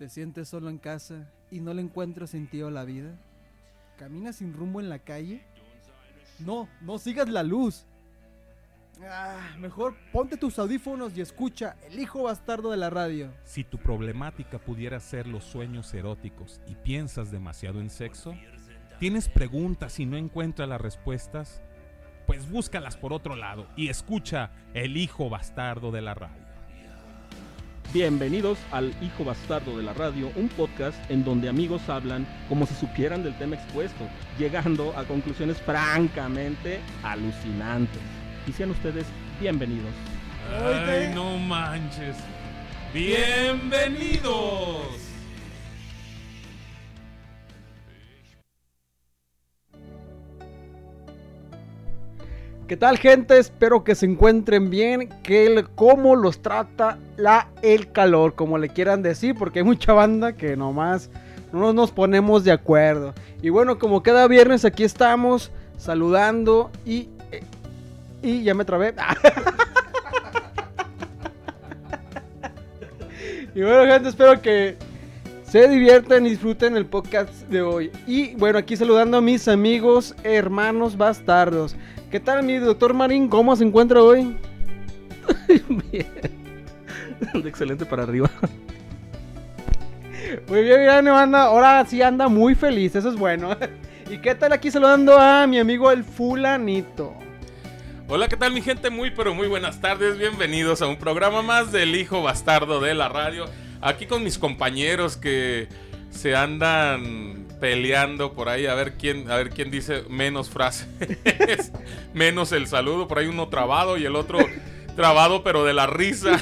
[0.00, 3.14] ¿Te sientes solo en casa y no le encuentras sentido a la vida?
[3.98, 5.42] ¿Caminas sin rumbo en la calle?
[6.38, 7.84] No, no sigas la luz.
[9.02, 13.30] Ah, mejor ponte tus audífonos y escucha El hijo bastardo de la radio.
[13.44, 18.32] Si tu problemática pudiera ser los sueños eróticos y piensas demasiado en sexo,
[18.98, 21.60] tienes preguntas y no encuentras las respuestas,
[22.26, 26.49] pues búscalas por otro lado y escucha El hijo bastardo de la radio.
[27.92, 32.72] Bienvenidos al Hijo Bastardo de la Radio, un podcast en donde amigos hablan como si
[32.74, 34.08] supieran del tema expuesto,
[34.38, 38.00] llegando a conclusiones francamente alucinantes.
[38.46, 39.06] Y sean ustedes
[39.40, 39.90] bienvenidos.
[40.86, 42.14] Ay, no manches.
[42.94, 45.09] Bienvenidos.
[52.70, 53.36] ¿Qué tal gente?
[53.36, 58.68] Espero que se encuentren bien, que el, cómo los trata la el calor, como le
[58.68, 61.10] quieran decir, porque hay mucha banda que nomás
[61.52, 63.12] no nos ponemos de acuerdo.
[63.42, 67.42] Y bueno, como cada viernes aquí estamos saludando y eh,
[68.22, 68.94] y ya me trabé.
[73.52, 74.76] y bueno, gente, espero que
[75.42, 77.90] se diviertan y disfruten el podcast de hoy.
[78.06, 81.74] Y bueno, aquí saludando a mis amigos, hermanos bastardos.
[82.10, 83.28] ¿Qué tal, mi doctor Marín?
[83.28, 84.36] ¿Cómo se encuentra hoy?
[85.92, 86.06] bien.
[87.46, 88.28] Excelente para arriba.
[90.48, 91.44] Muy bien, bien, anda.
[91.44, 93.56] Ahora sí anda muy feliz, eso es bueno.
[94.10, 97.14] ¿Y qué tal aquí saludando a mi amigo el fulanito?
[98.08, 98.90] Hola, ¿qué tal mi gente?
[98.90, 100.18] Muy pero muy buenas tardes.
[100.18, 103.44] Bienvenidos a un programa más del Hijo Bastardo de la Radio.
[103.80, 105.68] Aquí con mis compañeros que
[106.10, 110.88] se andan peleando por ahí a ver quién a ver quién dice menos frases,
[112.14, 114.38] menos el saludo, por ahí uno trabado y el otro
[114.96, 116.40] trabado pero de la risa.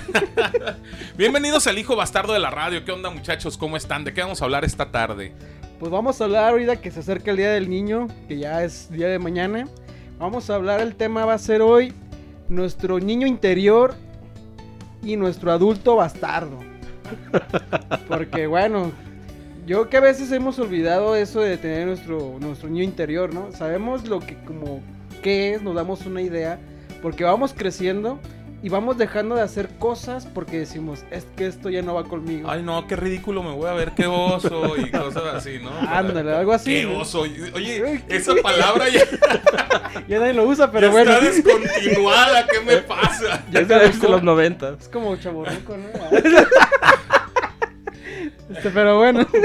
[1.16, 2.84] Bienvenidos al Hijo Bastardo de la Radio.
[2.84, 3.56] ¿Qué onda, muchachos?
[3.56, 4.04] ¿Cómo están?
[4.04, 5.32] ¿De qué vamos a hablar esta tarde?
[5.78, 8.90] Pues vamos a hablar ahorita que se acerca el Día del Niño, que ya es
[8.90, 9.68] día de mañana.
[10.18, 11.92] Vamos a hablar, el tema va a ser hoy
[12.48, 13.94] nuestro niño interior
[15.02, 16.58] y nuestro adulto bastardo.
[18.08, 18.90] Porque bueno,
[19.68, 23.52] yo que a veces hemos olvidado eso de tener nuestro, nuestro niño interior, ¿no?
[23.52, 24.80] Sabemos lo que como
[25.22, 26.58] qué es, nos damos una idea,
[27.02, 28.18] porque vamos creciendo
[28.62, 32.50] y vamos dejando de hacer cosas porque decimos, es que esto ya no va conmigo.
[32.50, 35.70] Ay, no, qué ridículo, me voy a ver, qué oso y cosas así, ¿no?
[35.86, 36.70] Ándale, algo así.
[36.70, 37.20] Qué oso.
[37.20, 39.02] Oye, esa palabra ya,
[40.08, 41.12] Ya nadie lo usa, pero ya bueno.
[41.12, 43.44] está descontinuada, ¿qué me pasa?
[43.52, 44.76] Ya es de los 90.
[44.80, 45.88] Es como chaborruco, ¿no?
[48.48, 49.26] Este, pero bueno.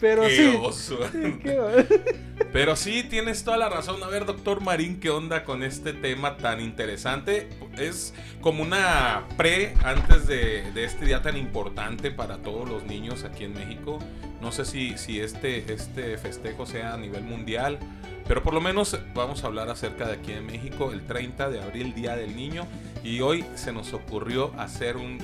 [0.00, 0.58] Pero Qué sí.
[0.60, 0.98] oso.
[1.12, 2.16] Qué-
[2.52, 4.02] Pero sí, tienes toda la razón.
[4.02, 7.48] A ver, doctor Marín, ¿qué onda con este tema tan interesante?
[7.78, 13.22] Es como una pre antes de, de este día tan importante para todos los niños
[13.22, 14.00] aquí en México.
[14.40, 17.78] No sé si, si este, este festejo sea a nivel mundial,
[18.26, 21.62] pero por lo menos vamos a hablar acerca de aquí en México, el 30 de
[21.62, 22.66] abril, Día del Niño.
[23.04, 25.18] Y hoy se nos ocurrió hacer un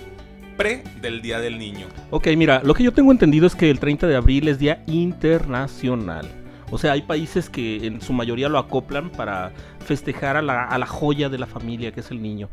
[0.59, 1.87] pre del Día del Niño.
[2.11, 4.83] Ok, mira, lo que yo tengo entendido es que el 30 de abril es Día
[4.89, 6.29] Internacional.
[6.71, 10.77] O sea, hay países que en su mayoría lo acoplan para festejar a la, a
[10.77, 12.51] la joya de la familia, que es el niño.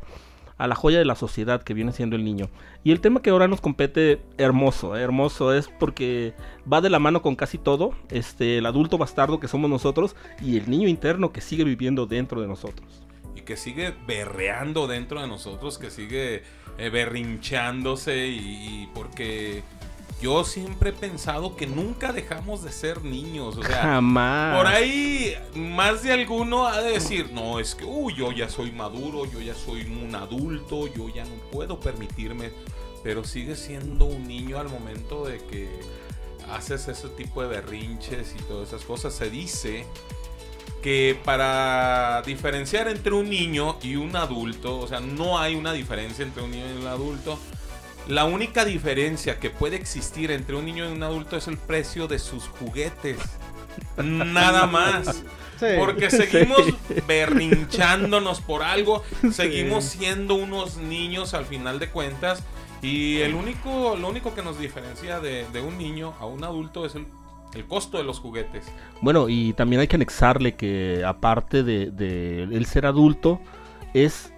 [0.57, 2.49] A la joya de la sociedad, que viene siendo el niño.
[2.83, 6.33] Y el tema que ahora nos compete, hermoso, eh, hermoso, es porque
[6.71, 7.91] va de la mano con casi todo.
[8.09, 12.39] Este, el adulto bastardo que somos nosotros y el niño interno que sigue viviendo dentro
[12.39, 13.01] de nosotros.
[13.35, 16.43] y que sigue berreando dentro de nosotros, que sigue
[16.77, 19.63] eh, berrinchándose y, y porque
[20.21, 24.57] yo siempre he pensado que nunca dejamos de ser niños, o sea, Jamás.
[24.57, 28.71] por ahí más de alguno ha de decir, no, es que, uy, yo ya soy
[28.71, 32.51] maduro, yo ya soy un adulto, yo ya no puedo permitirme,
[33.03, 35.69] pero sigue siendo un niño al momento de que
[36.49, 39.13] haces ese tipo de berrinches y todas esas cosas.
[39.13, 39.85] Se dice
[40.85, 46.23] que para diferenciar entre un niño y un adulto, o sea, no hay una diferencia
[46.23, 47.39] entre un niño y un adulto.
[48.07, 52.07] La única diferencia que puede existir entre un niño y un adulto es el precio
[52.07, 53.17] de sus juguetes.
[53.97, 55.23] Nada más.
[55.59, 55.65] Sí.
[55.75, 56.61] Porque seguimos
[57.07, 62.43] berrinchándonos por algo, seguimos siendo unos niños al final de cuentas
[62.83, 66.85] y el único, lo único que nos diferencia de, de un niño a un adulto
[66.85, 67.07] es el,
[67.55, 68.65] el costo de los juguetes.
[69.01, 73.39] Bueno, y también hay que anexarle que aparte de, el ser adulto,
[73.93, 74.33] es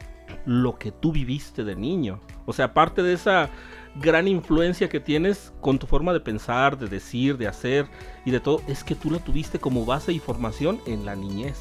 [0.46, 2.20] lo que tú viviste de niño.
[2.46, 3.50] O sea, aparte de esa
[3.96, 7.88] gran influencia que tienes con tu forma de pensar, de decir, de hacer
[8.26, 11.60] y de todo, es que tú la tuviste como base y formación en la niñez.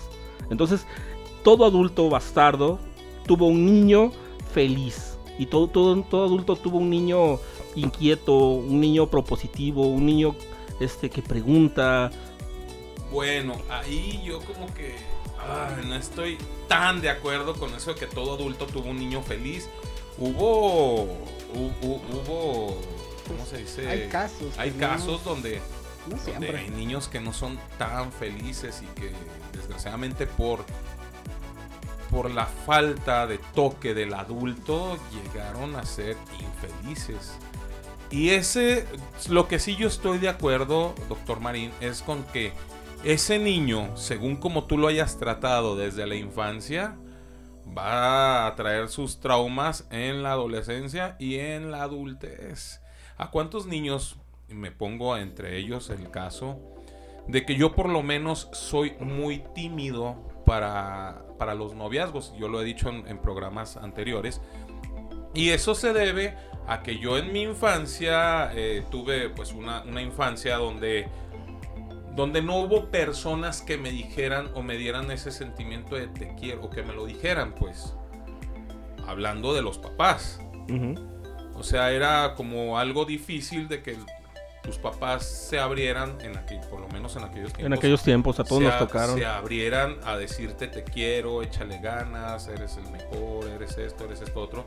[0.51, 0.87] Entonces,
[1.43, 2.79] todo adulto bastardo
[3.27, 4.13] tuvo un niño
[4.53, 5.19] feliz.
[5.39, 7.39] Y todo, todo, todo adulto tuvo un niño
[7.75, 10.35] inquieto, un niño propositivo, un niño
[10.81, 12.11] este que pregunta.
[13.11, 14.95] Bueno, ahí yo como que
[15.87, 16.39] no estoy
[16.69, 19.69] tan de acuerdo con eso de que todo adulto tuvo un niño feliz.
[20.19, 22.81] Hubo, hubo, hubo
[23.29, 23.89] ¿cómo se dice?
[23.89, 24.59] Hay casos.
[24.59, 25.61] Hay casos donde,
[26.11, 29.13] no donde hay niños que no son tan felices y que
[29.53, 30.65] desgraciadamente por
[32.11, 37.33] por la falta de toque del adulto llegaron a ser infelices.
[38.11, 38.87] Y ese,
[39.29, 42.53] lo que sí yo estoy de acuerdo, doctor Marín, es con que
[43.05, 46.97] ese niño, según como tú lo hayas tratado desde la infancia,
[47.77, 52.81] va a traer sus traumas en la adolescencia y en la adultez.
[53.17, 54.17] ¿A cuántos niños,
[54.49, 56.59] me pongo entre ellos el caso,
[57.27, 62.35] de que yo por lo menos soy muy tímido para, para los noviazgos?
[62.39, 64.41] Yo lo he dicho en, programas anteriores.
[65.35, 66.37] Y eso se debe
[66.67, 71.09] a que yo en mi infancia eh, tuve pues una, una infancia donde
[72.17, 76.65] donde no hubo personas que me dijeran o me dieran ese sentimiento de te quiero,
[76.65, 77.95] o que me lo dijeran, pues,
[79.07, 80.41] hablando de los papás.
[81.55, 83.99] O sea, era como algo difícil de que
[84.63, 87.67] tus papás se abrieran, en aquel, por lo menos en aquellos tiempos.
[87.67, 89.19] En aquellos tiempos, a todos nos tocaron.
[89.19, 94.41] Se abrieran a decirte te quiero, échale ganas, eres el mejor, eres esto, eres esto
[94.41, 94.65] otro.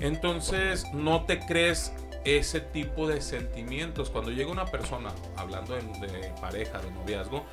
[0.00, 1.92] Entonces, no te crees
[2.26, 4.10] ese tipo de sentimientos.
[4.10, 7.44] Cuando llega una persona, hablando de, pareja, de noviazgo,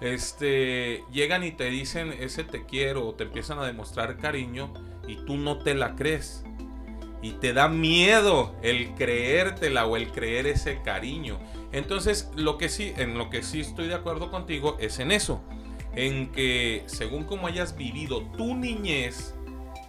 [0.00, 4.72] este, llegan y te dicen ese te quiero o te empiezan a demostrar cariño
[5.08, 6.44] y tú no te la crees.
[7.20, 11.40] Y te da miedo el creértela o el creer ese cariño.
[11.72, 15.42] Entonces, lo que sí, en lo que sí estoy de acuerdo contigo es en eso.
[15.96, 19.34] En que según como hayas vivido tu niñez,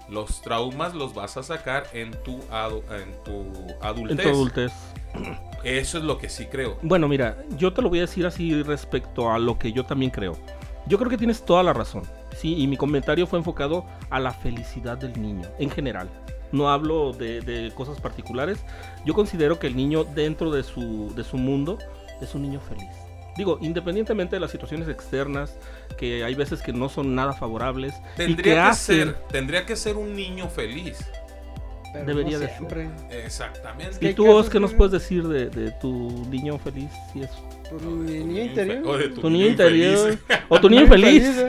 [0.10, 4.18] los traumas los vas a sacar en tu, en tu adultez.
[4.20, 4.74] En tu adultez.
[5.64, 6.78] Eso es lo que sí creo.
[6.82, 10.12] Bueno, mira, yo te lo voy a decir así respecto a lo que yo también
[10.12, 10.38] creo.
[10.88, 12.04] Yo creo que tienes toda la razón.
[12.36, 16.10] Sí, y mi comentario fue enfocado a la felicidad del niño en general.
[16.52, 18.64] No hablo de, de cosas particulares.
[19.06, 21.78] Yo considero que el niño dentro de su, de su mundo
[22.22, 22.90] es un niño feliz.
[23.40, 25.58] Digo, independientemente de las situaciones externas,
[25.98, 27.94] que hay veces que no son nada favorables.
[28.18, 31.00] Tendría que, ser, tendría que ser un niño feliz.
[32.06, 32.90] Debería de ser.
[33.12, 34.06] Exactamente.
[34.06, 36.92] ¿Y tú, vos qué nos puedes decir de, tu niño feliz?
[37.14, 37.30] Si es...
[37.70, 38.82] Pues mi niño interior.
[38.86, 40.18] O de tu, niño, interior.
[40.50, 41.24] O tu niño feliz.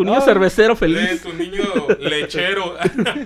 [0.00, 1.22] tu niño cervecero feliz.
[1.22, 1.62] tu niño
[1.98, 2.74] lechero.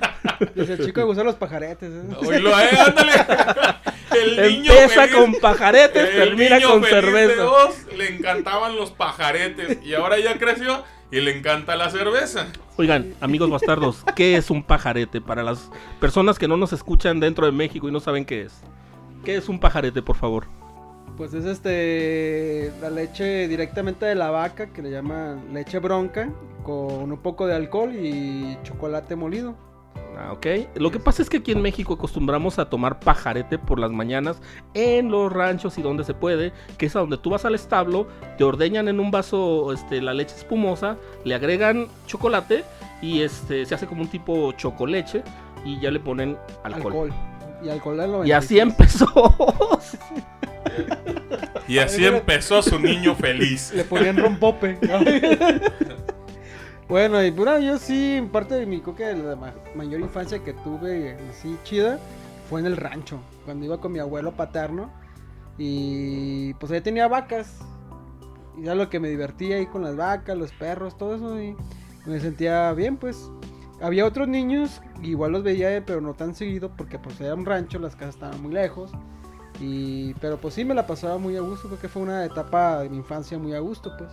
[0.57, 1.89] Dice el chico que usa los pajaretes.
[1.89, 2.17] ¿eh?
[2.17, 3.13] Oílo, eh, ándale.
[4.49, 7.45] Empieza con pajaretes, termina con cerveza.
[7.97, 10.83] le encantaban los pajaretes y ahora ya creció
[11.13, 12.49] y le encanta la cerveza.
[12.77, 17.47] Oigan, amigos bastardos, ¿qué es un pajarete para las personas que no nos escuchan dentro
[17.47, 18.53] de México y no saben qué es?
[19.25, 20.47] ¿Qué es un pajarete, por favor?
[21.17, 26.29] Pues es este la leche directamente de la vaca que le llaman leche bronca
[26.65, 29.55] con un poco de alcohol y chocolate molido.
[30.19, 30.47] Ah, ok.
[30.77, 34.41] Lo que pasa es que aquí en México acostumbramos a tomar pajarete por las mañanas
[34.75, 38.07] en los ranchos y donde se puede, que es a donde tú vas al establo,
[38.39, 42.65] te ordeñan en un vaso este, la leche espumosa, le agregan chocolate
[43.03, 45.23] y este, se hace como un tipo chocoleche
[45.65, 47.13] y ya le ponen alcohol.
[47.63, 49.07] Y alcohol Y así empezó.
[51.69, 53.73] y así empezó su niño feliz.
[53.75, 54.79] Le ponían rompope.
[56.87, 59.37] Bueno, y bueno, yo sí, en parte de mi coque, la
[59.75, 61.99] mayor infancia que tuve así chida
[62.51, 64.91] fue en el rancho, cuando iba con mi abuelo paterno
[65.57, 67.59] y pues ahí tenía vacas.
[68.59, 71.57] Y era lo que me divertía ahí con las vacas, los perros, todo eso y
[72.07, 73.31] me sentía bien, pues.
[73.81, 77.79] Había otros niños, igual los veía, pero no tan seguido porque pues era un rancho,
[77.79, 78.93] las casas estaban muy lejos.
[79.61, 82.81] Y pero pues sí me la pasaba muy a gusto, creo que fue una etapa
[82.81, 84.11] de mi infancia muy a gusto, pues.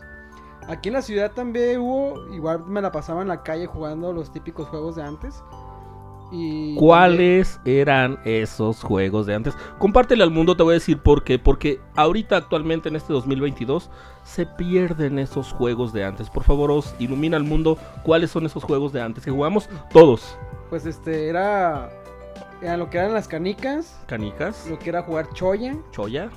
[0.67, 4.31] Aquí en la ciudad también hubo, igual me la pasaba en la calle jugando los
[4.31, 5.43] típicos juegos de antes.
[6.31, 9.53] Y ¿Cuáles eran esos juegos de antes?
[9.79, 11.37] Compártele al mundo, te voy a decir por qué.
[11.37, 13.89] Porque ahorita, actualmente, en este 2022,
[14.23, 16.29] se pierden esos juegos de antes.
[16.29, 20.37] Por favor, os ilumina al mundo cuáles son esos juegos de antes que jugamos todos.
[20.69, 21.89] Pues este, era,
[22.61, 23.99] era lo que eran las canicas.
[24.07, 24.67] Canicas.
[24.67, 25.75] Lo que era jugar choya.
[25.91, 26.29] Choya.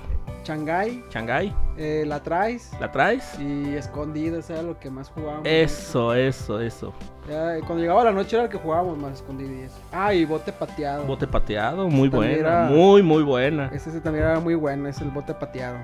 [0.45, 1.02] Shanghai.
[1.11, 1.54] Shanghai.
[1.76, 2.71] Eh, la traes.
[2.78, 3.38] La traes.
[3.38, 5.47] Y escondido, era lo que más jugábamos.
[5.47, 6.93] Eso, eso, eso.
[7.26, 9.78] cuando llegaba la noche era el que jugábamos más eso.
[9.93, 11.04] Ah, y bote pateado.
[11.04, 12.64] Bote pateado, muy buena.
[12.71, 13.71] muy, muy buena.
[13.73, 15.78] Ese, también era muy bueno, es el bote pateado.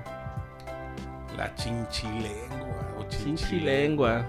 [1.35, 3.07] La chinchilengua.
[3.09, 4.25] chinchilengua.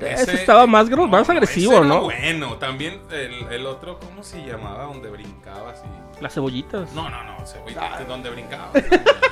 [0.00, 2.00] Ese, estaba más, gro- más no, agresivo, ese era ¿no?
[2.02, 4.84] Bueno, también el, el otro, ¿cómo se llamaba?
[4.84, 6.22] Donde brincabas y...
[6.22, 6.92] Las cebollitas.
[6.94, 8.00] No, no, no, se Ah.
[8.06, 8.70] donde brincabas.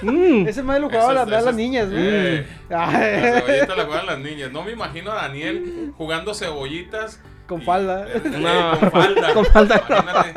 [0.03, 0.47] Mm.
[0.47, 1.97] Ese madre lo jugaba a Esas- las, las niñas, ¿no?
[1.99, 3.23] Eh, Ay.
[3.23, 4.53] La cebollita la juegan las niñas.
[4.53, 7.19] No me imagino a Daniel jugando cebollitas.
[7.49, 8.07] Con y- falda.
[8.07, 8.79] eh, eh, No.
[8.79, 9.33] con falda.
[9.35, 9.83] Con falda.
[9.89, 10.35] Imagínate.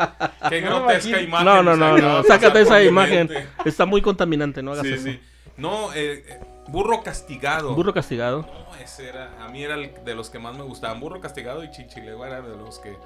[0.50, 1.46] Qué No me grotesca imagen.
[1.46, 2.24] No, no, no, no.
[2.24, 3.30] Sácate esa imagen.
[3.66, 5.04] Está muy contaminante, no hagas Sí, eso.
[5.04, 5.20] sí.
[5.58, 7.76] No, eh, eh, burro castigado.
[7.76, 8.42] Burro castigado.
[8.42, 11.00] No, ese era, a mí era el de los que más me gustaban.
[11.00, 12.98] Burro castigado y chinchilego era de los que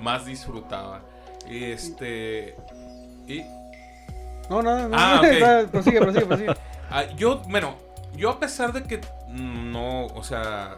[0.00, 1.02] más disfrutaba.
[1.48, 2.56] Y este.
[3.26, 3.42] Y
[4.50, 4.96] No, no, no.
[4.98, 5.42] Ah, ok.
[5.42, 6.54] Va, prosigue, prosigue, prosigue.
[6.90, 7.74] Ah, yo, bueno,
[8.16, 8.98] yo a pesar de que
[9.28, 10.74] no, o sea,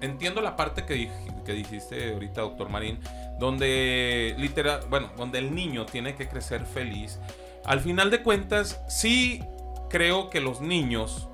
[0.00, 3.00] entiendo la parte que, dij- que dijiste ahorita, doctor Marín,
[3.40, 7.18] donde literal, bueno, donde el niño tiene que crecer feliz.
[7.64, 9.42] Al final de cuentas, sí
[9.90, 11.28] creo que los niños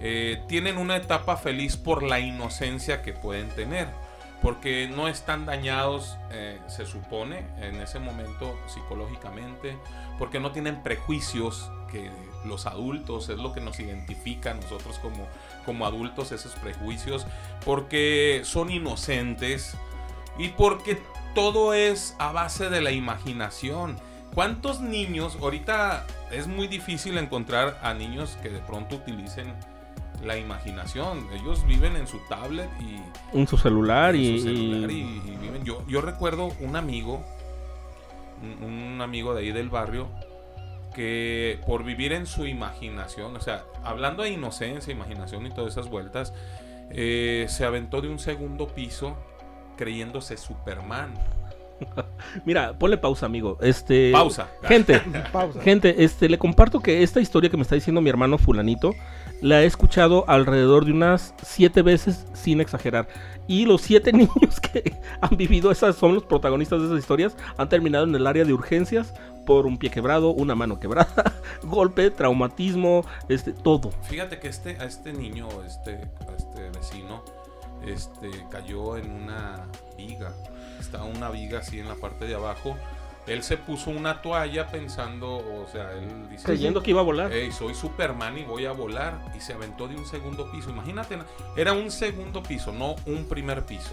[0.00, 3.88] eh, tienen una etapa feliz por la inocencia que pueden tener.
[4.42, 9.76] Porque no están dañados, eh, se supone, en ese momento psicológicamente.
[10.18, 12.10] Porque no tienen prejuicios que
[12.46, 15.26] los adultos es lo que nos identifica a nosotros como,
[15.66, 17.26] como adultos, esos prejuicios.
[17.66, 19.76] Porque son inocentes.
[20.38, 21.02] Y porque
[21.34, 23.98] todo es a base de la imaginación.
[24.34, 29.52] ¿Cuántos niños, ahorita es muy difícil encontrar a niños que de pronto utilicen
[30.24, 31.26] la imaginación?
[31.32, 34.38] Ellos viven en su tablet y, En su celular en y.
[34.38, 35.64] su celular y, y- y viven.
[35.64, 37.22] Yo, yo recuerdo un amigo,
[38.62, 40.08] un, un amigo de ahí del barrio,
[40.94, 45.88] que por vivir en su imaginación, o sea, hablando de inocencia, imaginación y todas esas
[45.88, 46.32] vueltas,
[46.90, 49.16] eh, se aventó de un segundo piso
[49.76, 51.14] creyéndose Superman.
[52.44, 53.56] Mira, ponle pausa, amigo.
[53.62, 54.10] Este.
[54.12, 54.48] Pausa.
[54.64, 55.00] Gente,
[55.32, 55.62] Pausa.
[55.62, 58.92] gente, este, le comparto que esta historia que me está diciendo mi hermano Fulanito,
[59.40, 63.08] la he escuchado alrededor de unas siete veces, sin exagerar.
[63.46, 67.68] Y los siete niños que han vivido esas, son los protagonistas de esas historias, han
[67.68, 69.14] terminado en el área de urgencias
[69.46, 73.90] por un pie quebrado, una mano quebrada, golpe, traumatismo, este, todo.
[74.02, 77.24] Fíjate que este, a este niño, este, a este vecino,
[77.86, 79.66] este, cayó en una
[79.96, 80.32] viga.
[80.78, 82.76] Estaba una viga así en la parte de abajo.
[83.30, 87.32] Él se puso una toalla pensando, o sea, él dice, Creyendo que iba a volar.
[87.32, 89.20] "Ey, soy Superman y voy a volar.
[89.36, 90.70] Y se aventó de un segundo piso.
[90.70, 91.16] Imagínate,
[91.56, 93.92] era un segundo piso, no un primer piso.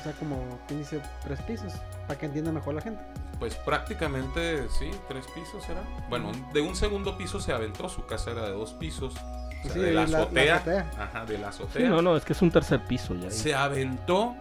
[0.00, 1.74] O sea, como quien dice tres pisos,
[2.06, 3.02] para que entienda mejor la gente.
[3.38, 5.82] Pues prácticamente, sí, tres pisos era.
[6.08, 9.14] Bueno, de un segundo piso se aventó, su casa era de dos pisos.
[9.14, 10.56] O sea, Sí, de la la- la azotea.
[10.56, 10.90] azotea.
[10.98, 11.82] Ajá, de la azotea.
[11.82, 13.30] Sí, no, no, es que es un tercer piso ya.
[13.30, 14.34] Se aventó,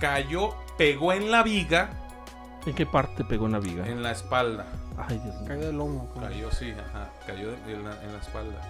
[0.00, 1.90] cayó, pegó en la viga,
[2.66, 3.86] ¿En qué parte pegó una viga?
[3.86, 4.66] en la espalda.
[4.98, 5.44] Ay, Dios mío.
[5.48, 6.08] Cayó del lomo.
[6.12, 8.60] como- Cayó, sí, ajá, cayó en la, en la espalda.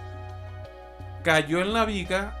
[1.23, 2.37] Cayó en la viga,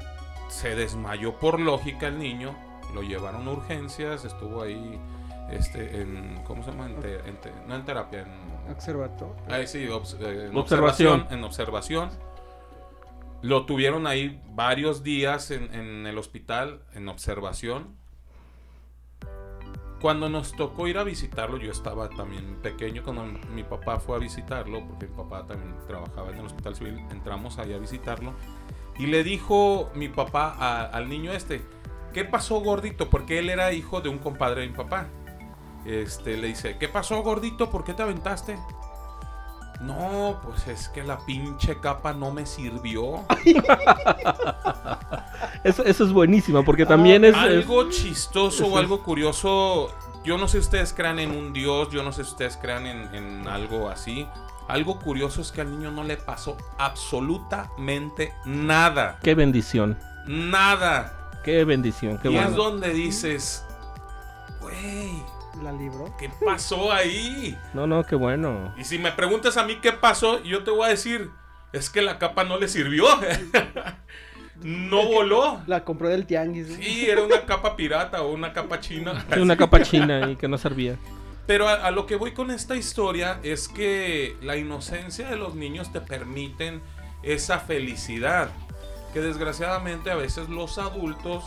[0.49, 2.55] se desmayó por lógica el niño,
[2.93, 4.99] lo llevaron a urgencias, estuvo ahí,
[5.49, 6.85] este, en, ¿cómo se llama?
[6.85, 9.35] En te- en te- no en terapia, en, Observatorio.
[9.49, 11.21] Ahí sí, obs- eh, en Observación.
[11.21, 11.27] observación.
[11.39, 12.09] En observación.
[13.41, 17.95] Lo tuvieron ahí varios días en, en el hospital, en observación.
[20.01, 23.23] Cuando nos tocó ir a visitarlo, yo estaba también pequeño, cuando
[23.53, 27.57] mi papá fue a visitarlo, porque mi papá también trabajaba en el hospital civil, entramos
[27.57, 28.33] ahí a visitarlo.
[28.99, 31.61] Y le dijo mi papá a- al niño este,
[32.13, 33.09] ¿qué pasó gordito?
[33.09, 35.07] Porque él era hijo de un compadre de mi papá.
[35.85, 37.69] Este, le dice, ¿qué pasó gordito?
[37.71, 38.57] ¿Por qué te aventaste?
[39.79, 43.23] No, pues es que la pinche capa no me sirvió.
[45.63, 49.89] Eso, eso es buenísima, porque también es, es- algo chistoso o algo curioso.
[50.23, 52.85] Yo no sé si ustedes crean en un dios, yo no sé si ustedes crean
[52.85, 54.27] en, en algo así.
[54.67, 59.19] Algo curioso es que al niño no le pasó absolutamente nada.
[59.23, 59.97] Qué bendición.
[60.25, 61.13] Nada.
[61.43, 62.17] Qué bendición.
[62.17, 63.65] Qué y es donde dices,
[64.59, 65.23] güey,
[65.63, 66.13] La libró.
[66.17, 67.57] ¿qué pasó ahí?
[67.73, 68.73] No, no, qué bueno.
[68.77, 71.29] Y si me preguntas a mí qué pasó, yo te voy a decir,
[71.73, 73.05] es que la capa no le sirvió.
[74.61, 75.61] no voló.
[75.67, 76.67] La compró del tianguis.
[76.79, 79.25] Sí, era una capa pirata o una capa china.
[79.33, 80.95] Sí, una capa china y que no servía.
[81.47, 85.55] Pero a, a lo que voy con esta historia es que la inocencia de los
[85.55, 86.81] niños te permiten
[87.23, 88.49] esa felicidad.
[89.13, 91.43] Que desgraciadamente a veces los adultos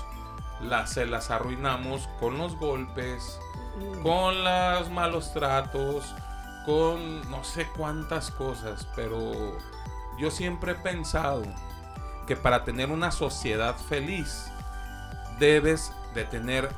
[0.87, 3.38] se las arruinamos con los golpes,
[4.03, 6.15] con los malos tratos,
[6.65, 8.87] con no sé cuántas cosas.
[8.97, 9.59] Pero
[10.19, 11.43] yo siempre he pensado
[12.27, 14.51] que para tener una sociedad feliz
[15.39, 16.69] debes de tener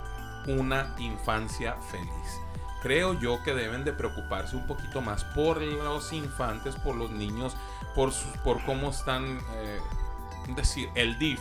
[0.47, 2.41] una infancia feliz.
[2.83, 7.57] Creo yo que deben de preocuparse un poquito más por los infantes, por los niños,
[7.95, 9.79] por, por cómo están, eh,
[10.57, 11.41] decir, el DIF.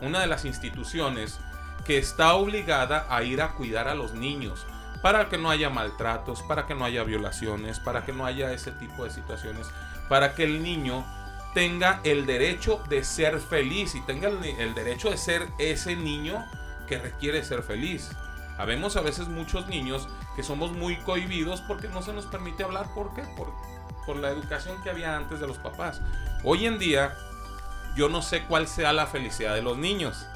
[0.00, 1.40] una de las instituciones
[1.88, 4.66] que está obligada a ir a cuidar a los niños
[5.00, 8.72] para que no haya maltratos, para que no haya violaciones, para que no haya ese
[8.72, 9.70] tipo de situaciones,
[10.06, 11.06] para que el niño
[11.54, 16.44] tenga el derecho de ser feliz y tenga el, derecho de ser ese niño
[16.86, 18.10] que requiere ser feliz.
[18.58, 22.92] Habemos a veces muchos niños que somos muy cohibidos porque no se nos permite hablar.
[22.94, 23.22] ¿Por qué?
[24.04, 26.02] Por la educación que había antes de los papás.
[26.44, 27.16] Hoy en día,
[27.96, 30.26] yo no sé cuál sea la felicidad de los niños.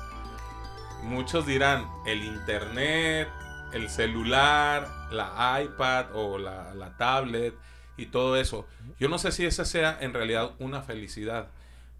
[1.02, 3.28] Muchos dirán el internet,
[3.72, 7.54] el celular, la iPad o la, la tablet
[7.96, 8.66] y todo eso.
[8.98, 11.48] Yo no sé si esa sea en realidad una felicidad.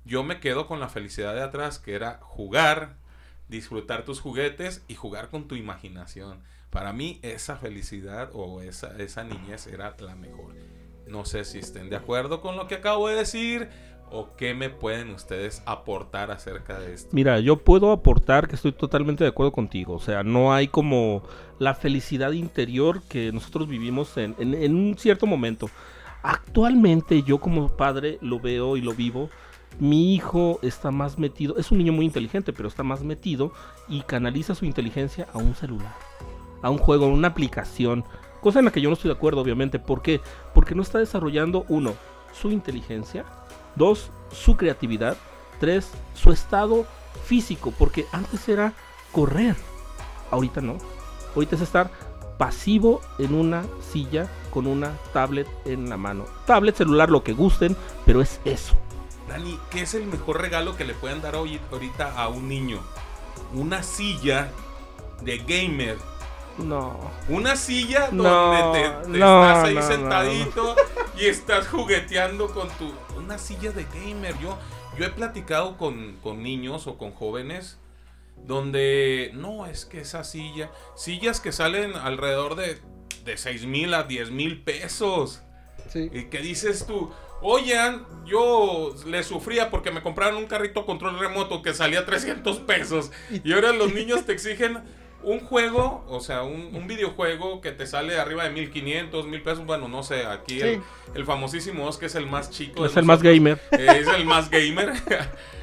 [0.05, 2.97] Yo me quedo con la felicidad de atrás, que era jugar,
[3.49, 6.43] disfrutar tus juguetes y jugar con tu imaginación.
[6.71, 10.55] Para mí esa felicidad o esa, esa niñez era la mejor.
[11.07, 13.69] No sé si estén de acuerdo con lo que acabo de decir
[14.13, 17.09] o qué me pueden ustedes aportar acerca de esto.
[17.13, 19.95] Mira, yo puedo aportar que estoy totalmente de acuerdo contigo.
[19.95, 21.23] O sea, no hay como
[21.59, 25.69] la felicidad interior que nosotros vivimos en, en- en un cierto momento.
[26.23, 29.29] Actualmente yo como padre lo veo y lo vivo.
[29.81, 33.53] Mi hijo está más metido, es un niño muy inteligente, pero está más metido
[33.89, 35.95] y canaliza su inteligencia a un celular,
[36.63, 38.05] a un juego, a una aplicación.
[38.41, 39.79] Cosa en la que yo no estoy de acuerdo, obviamente.
[39.79, 40.21] ¿Por qué?
[40.55, 41.95] Porque no está desarrollando, uno,
[42.33, 43.25] su inteligencia,
[43.77, 45.17] dos, su creatividad,
[45.61, 46.87] tres, su estado
[47.25, 48.73] físico, porque antes era
[49.13, 49.57] correr,
[50.31, 50.79] ahorita no.
[51.35, 51.91] Ahorita es estar
[52.39, 56.27] pasivo en una silla con una tablet en la mano.
[56.47, 58.77] Tablet, celular, lo que gusten, pero es eso.
[59.29, 62.81] Dani, ¿qué es el mejor regalo que le pueden dar hoy, ahorita a un niño?
[63.55, 64.51] Una silla
[65.23, 65.97] de gamer.
[66.59, 66.99] No.
[67.29, 70.77] Una silla No, donde te, te no, estás ahí no, sentadito
[71.23, 72.93] y estás jugueteando con tu...
[73.17, 74.37] Una silla de gamer.
[74.41, 74.59] Yo,
[74.99, 77.79] yo he platicado con, con niños o con jóvenes
[78.45, 80.73] donde no, es que esa silla...
[80.97, 82.81] Sillas que salen alrededor de,
[83.25, 85.43] de 6 mil a 10 mil pesos.
[85.91, 86.11] Sí.
[86.13, 91.63] Y que dices tú, oigan, yo le sufría porque me compraron un carrito control remoto
[91.63, 93.13] que salía 300 pesos.
[93.45, 94.83] Y ahora los niños te exigen
[95.25, 99.67] un juego, o sea, un, un videojuego que te sale arriba de 1500, 1000 pesos.
[99.67, 100.83] Bueno, no sé, aquí el, Sí.
[101.15, 102.85] el famosísimo Oz, que es el más chico.
[102.87, 103.61] Es el más gamer.
[103.73, 104.93] eh, es el más gamer.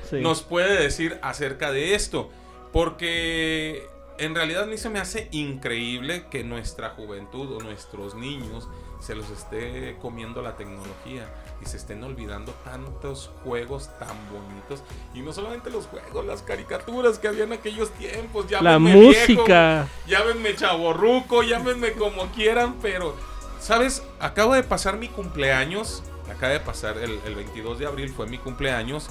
[0.10, 0.22] Sí.
[0.22, 2.32] nos puede decir acerca de esto.
[2.72, 3.86] Porque
[4.18, 8.68] en realidad a mí se me hace increíble que nuestra juventud o nuestros niños
[9.00, 11.28] se los esté comiendo la tecnología
[11.62, 14.82] y se estén olvidando tantos juegos tan bonitos.
[15.14, 18.50] Y no solamente los juegos, las caricaturas que había en aquellos tiempos.
[18.52, 19.88] La Llámenme viejo, música.
[20.08, 23.16] llámenme chaborruco, llámenme como quieran, pero,
[23.60, 24.04] ¿sabes?
[24.20, 26.04] Acabo de pasar mi cumpleaños.
[26.32, 29.10] Acaba de pasar el, el 22 de abril, fue mi cumpleaños.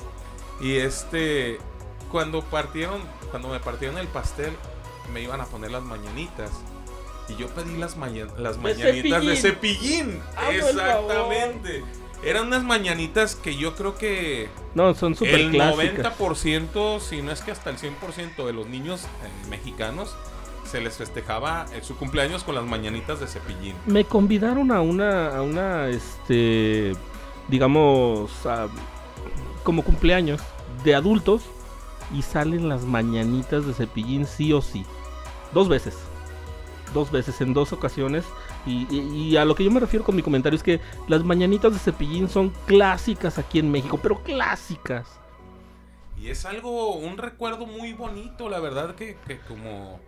[0.61, 1.59] Y este,
[2.11, 4.53] cuando partieron, cuando me partieron el pastel,
[5.13, 6.51] me iban a poner las mañanitas.
[7.29, 10.23] Y yo pedí las, maña- las De mañanitas de Cepillín.
[10.49, 11.85] el Exactamente.
[12.25, 16.19] Eran unas mañanitas que yo creo que No, son súper el clásicas.
[16.19, 20.15] 90%, si no es que hasta el 100% de los niños eh, mexicanos
[20.69, 23.75] se les festejaba eh, su cumpleaños con las mañanitas de cepillín.
[23.87, 26.93] Me convidaron a una, a una, este,
[27.49, 28.69] digamos, a-
[29.63, 30.41] como cumpleaños
[30.85, 31.43] de adultos
[32.15, 34.85] y salen las mañanitas de cepillín sí o sí.
[35.53, 35.95] Dos veces.
[36.95, 38.25] Dos veces, en dos ocasiones.
[38.67, 41.23] Y, y- y a lo que yo me refiero con mi comentario es que las
[41.25, 45.07] mañanitas de cepillín son clásicas aquí en México, pero clásicas.
[46.21, 50.01] Y es algo, un recuerdo muy bonito, la verdad que, que como,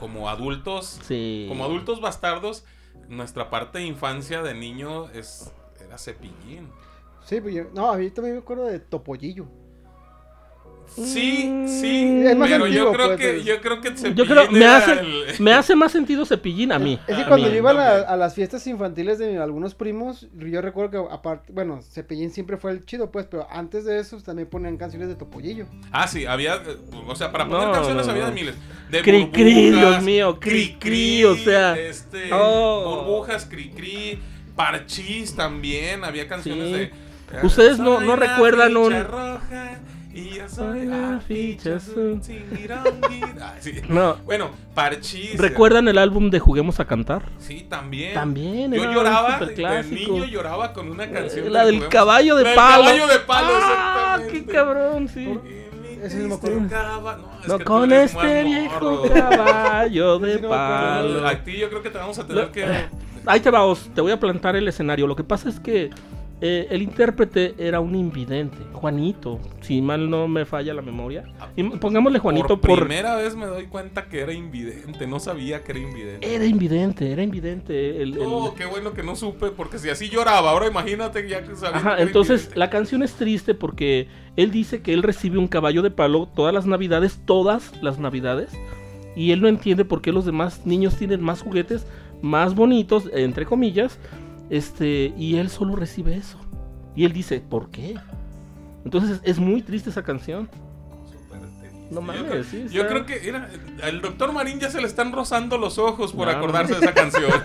[0.00, 1.46] como adultos, Sí.
[1.48, 2.64] como adultos bastardos,
[3.08, 5.52] nuestra parte de infancia de niño es,
[5.84, 6.68] era cepillín.
[7.24, 9.46] Sí, pues yo, no, a mí también me acuerdo de Topollillo.
[10.94, 14.14] Sí, Mm, sí, es más pero yo creo pues, que es- yo creo que cepillín
[14.14, 16.98] Yo creo, me hace, el- me hace más sentido cepillín a mí.
[17.06, 20.60] Es que A cuando mí yo iba a, las fiestas infantiles de algunos primos, yo
[20.60, 24.48] recuerdo que aparte, bueno, Cepillín siempre fue el chido, pues, pero antes de eso también
[24.48, 25.66] ponían canciones de Topollillo.
[25.92, 26.62] Ah, sí, había,
[27.06, 28.54] o sea, para poner No, canciones no, había de miles.
[28.90, 33.04] De Cri, cri, Dios mío, cri, cri, o sea, Este, oh.
[33.06, 34.18] burbujas, cri, cri,
[34.54, 36.72] parchís también, había canciones Sí.
[36.74, 36.92] de...
[37.42, 39.78] Ustedes no- no recuerdan un- roja
[40.14, 42.20] y yo soy la la ficha azul.
[43.40, 43.80] Ah, sí.
[43.88, 44.16] No.
[44.24, 45.38] Bueno, parchís.
[45.38, 47.22] ¿Recuerdan el álbum de Juguemos a Cantar?
[47.38, 48.14] Sí, también.
[48.14, 50.12] También, Yo lloraba, de clásico.
[50.12, 51.46] niño lloraba con una canción.
[51.46, 52.84] Eh, La de del caballo de La palo.
[52.84, 55.38] caballo de palo, ¡Ah, qué cabrón, sí!
[56.02, 56.60] Ese no me acuerdo.
[57.46, 61.26] no, con este viejo caballo de palo.
[61.28, 62.66] A ti yo creo que te vamos a tener que...
[63.26, 65.06] Ahí te va, Os, te voy a plantar el escenario.
[65.06, 65.90] Lo que pasa es que
[66.44, 71.24] eh, el intérprete era un invidente, Juanito, si mal no me falla la memoria.
[71.54, 72.78] Y pongámosle Juanito por por...
[72.80, 76.34] primera vez me doy cuenta que era invidente, no sabía que era invidente.
[76.34, 78.02] Era invidente, era invidente.
[78.02, 81.42] El, el- Oh, qué bueno que no supe, porque si así lloraba, ahora imagínate ya
[81.44, 81.76] que sabía.
[81.76, 82.58] Ajá, que era entonces invidente.
[82.58, 86.52] la canción es triste porque él dice que él recibe un caballo de palo todas
[86.52, 88.50] las navidades, todas las navidades,
[89.14, 91.86] y él no entiende por qué los demás niños tienen más juguetes,
[92.20, 93.98] más bonitos, entre comillas,
[94.52, 96.36] este, y él solo recibe eso.
[96.94, 97.98] Y él dice, ¿por qué?
[98.84, 100.50] Entonces es muy triste esa canción.
[101.92, 103.48] No Yo mames, creo- sí, Yo creo que era,
[103.82, 106.94] al doctor Marín ya se le están rozando los ojos por No, acordarse de esa
[106.94, 107.30] canción.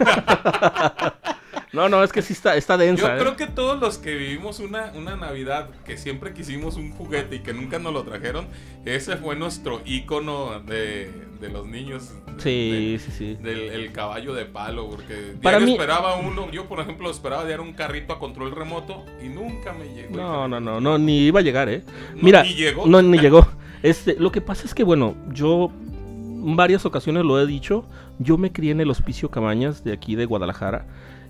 [1.73, 3.07] No, no, es que sí está, está densa.
[3.07, 3.17] Yo ¿eh?
[3.19, 7.39] creo que todos los que vivimos una, una Navidad que siempre quisimos un juguete y
[7.39, 8.47] que nunca nos lo trajeron,
[8.85, 12.13] ese fue nuestro ícono de, de los niños.
[12.37, 13.33] Sí, sí, sí.
[13.35, 17.45] de- del el caballo de palo, porque Para mí- esperaba uno, yo por ejemplo esperaba
[17.45, 20.15] diario un carrito a control remoto y nunca me llegó.
[20.15, 21.83] No, no, no, no, ni iba a llegar, ¿eh?
[22.15, 22.87] No, Mira, ni llegó.
[22.87, 23.45] No, ni llegó.
[23.83, 27.85] Este, lo que pasa es que, bueno, yo en varias ocasiones lo he dicho,
[28.19, 30.85] yo me crié en el Hospicio Cabañas de aquí de Guadalajara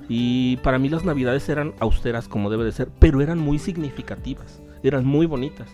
[0.09, 4.61] y para mí las navidades eran austeras como debe de ser, pero eran muy significativas,
[4.83, 5.67] eran muy bonitas.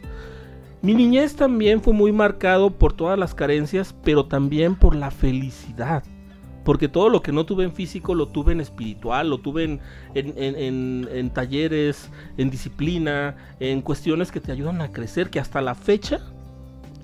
[0.82, 6.04] Mi niñez también fue muy marcado por todas las carencias, pero también por la felicidad.
[6.66, 9.80] Porque todo lo que no tuve en físico lo tuve en espiritual, lo tuve en,
[10.14, 15.40] en- en- en- en talleres, en disciplina, en cuestiones que te ayudan a crecer, que
[15.40, 16.22] hasta la fecha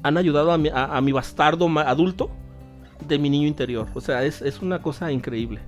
[0.04, 2.30] han ayudado a mi, a- a mi bastardo adulto
[3.08, 3.88] de mi niño interior.
[3.94, 5.60] O sea, es, es una cosa increíble.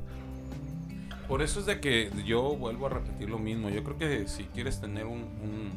[1.27, 3.69] Por eso es de que yo vuelvo a repetir lo mismo.
[3.69, 5.71] Yo creo que si quieres tener un,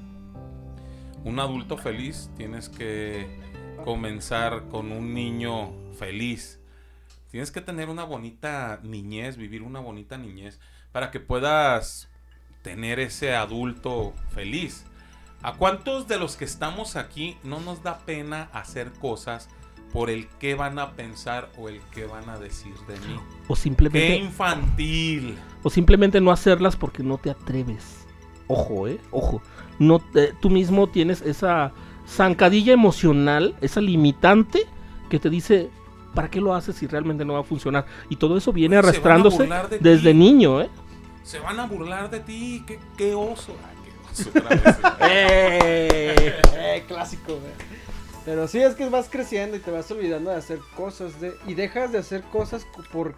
[1.25, 3.27] un adulto feliz, tienes que
[3.85, 6.59] comenzar con un niño feliz.
[7.31, 10.61] Tienes que tener una bonita niñez, vivir una bonita niñez,
[10.93, 12.09] para que puedas
[12.63, 14.85] tener ese adulto feliz.
[15.45, 19.49] ¿A cuántos de los que estamos aquí no nos da pena hacer cosas
[19.93, 23.21] por el que van a pensar o el que van a decir de mí?
[23.47, 25.39] O ¡Qué simplemente, infantil!
[25.63, 28.07] o simplemente no hacerlas porque no te atreves.
[28.49, 29.43] Ojo, eh, ojo.
[29.79, 31.73] No te- tú mismo tienes esa
[32.09, 34.61] zancadilla emocional, esa limitante
[35.11, 35.69] que te dice,
[36.15, 37.85] ¿para qué lo haces si realmente no va a funcionar?
[38.09, 40.19] Y todo eso viene arrastrándose de desde ti.
[40.19, 40.71] niño, ¿eh?
[41.23, 42.65] Se van a burlar de ti.
[42.67, 43.55] ¡Qué, qué oso!
[45.01, 46.35] ¡Eh!
[46.55, 46.85] ¡Eh!
[46.87, 47.53] Clásico, güey.
[48.25, 51.21] Pero sí, es que vas creciendo y te vas olvidando de hacer cosas.
[51.21, 53.15] De, y dejas de hacer cosas por.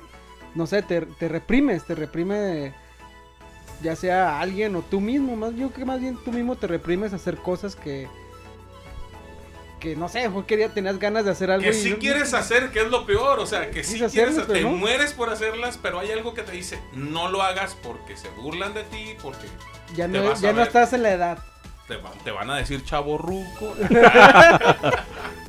[0.54, 2.74] No sé, te, te reprimes, te reprime.
[3.82, 5.36] Ya sea alguien o tú mismo.
[5.36, 8.08] Más, yo creo que más bien tú mismo te reprimes a hacer cosas que.
[9.80, 11.62] Que no sé, mejor quería, tenías ganas de hacer algo.
[11.62, 13.38] que y sí no- quieres hacer, que es lo peor.
[13.40, 14.70] O sea, que sí Quieres quieres hacer, te no.
[14.70, 18.72] mueres por hacerlas, pero hay algo que te dice, no lo hagas porque se burlan
[18.74, 19.46] de ti, porque
[19.94, 21.38] Ya no, ya no estás en la edad.
[21.88, 23.74] te, te van a decir chavo ruco.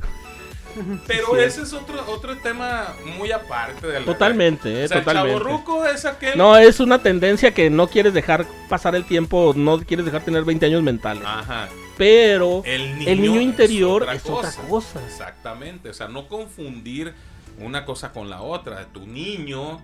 [1.08, 5.00] pero Sí, ese es otro, otro tema muy aparte de la Totalmente, eh, O sea,
[5.00, 5.34] totalmente.
[5.34, 6.38] el chavo ruco es aquel...
[6.38, 10.44] No, es una tendencia que no quieres dejar pasar el tiempo, no quieres dejar tener
[10.44, 11.24] 20 años mentales.
[11.26, 11.68] Ajá.
[11.98, 15.04] Pero El niño, el niño interior otra es otra cosa.
[15.06, 17.14] Exactamente, o sea, no confundir
[17.60, 18.86] una cosa con la otra.
[18.94, 19.82] Tu niño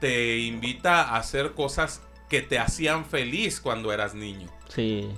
[0.00, 4.48] te invita a hacer cosas que te hacían feliz cuando eras niño.
[4.68, 5.08] sí.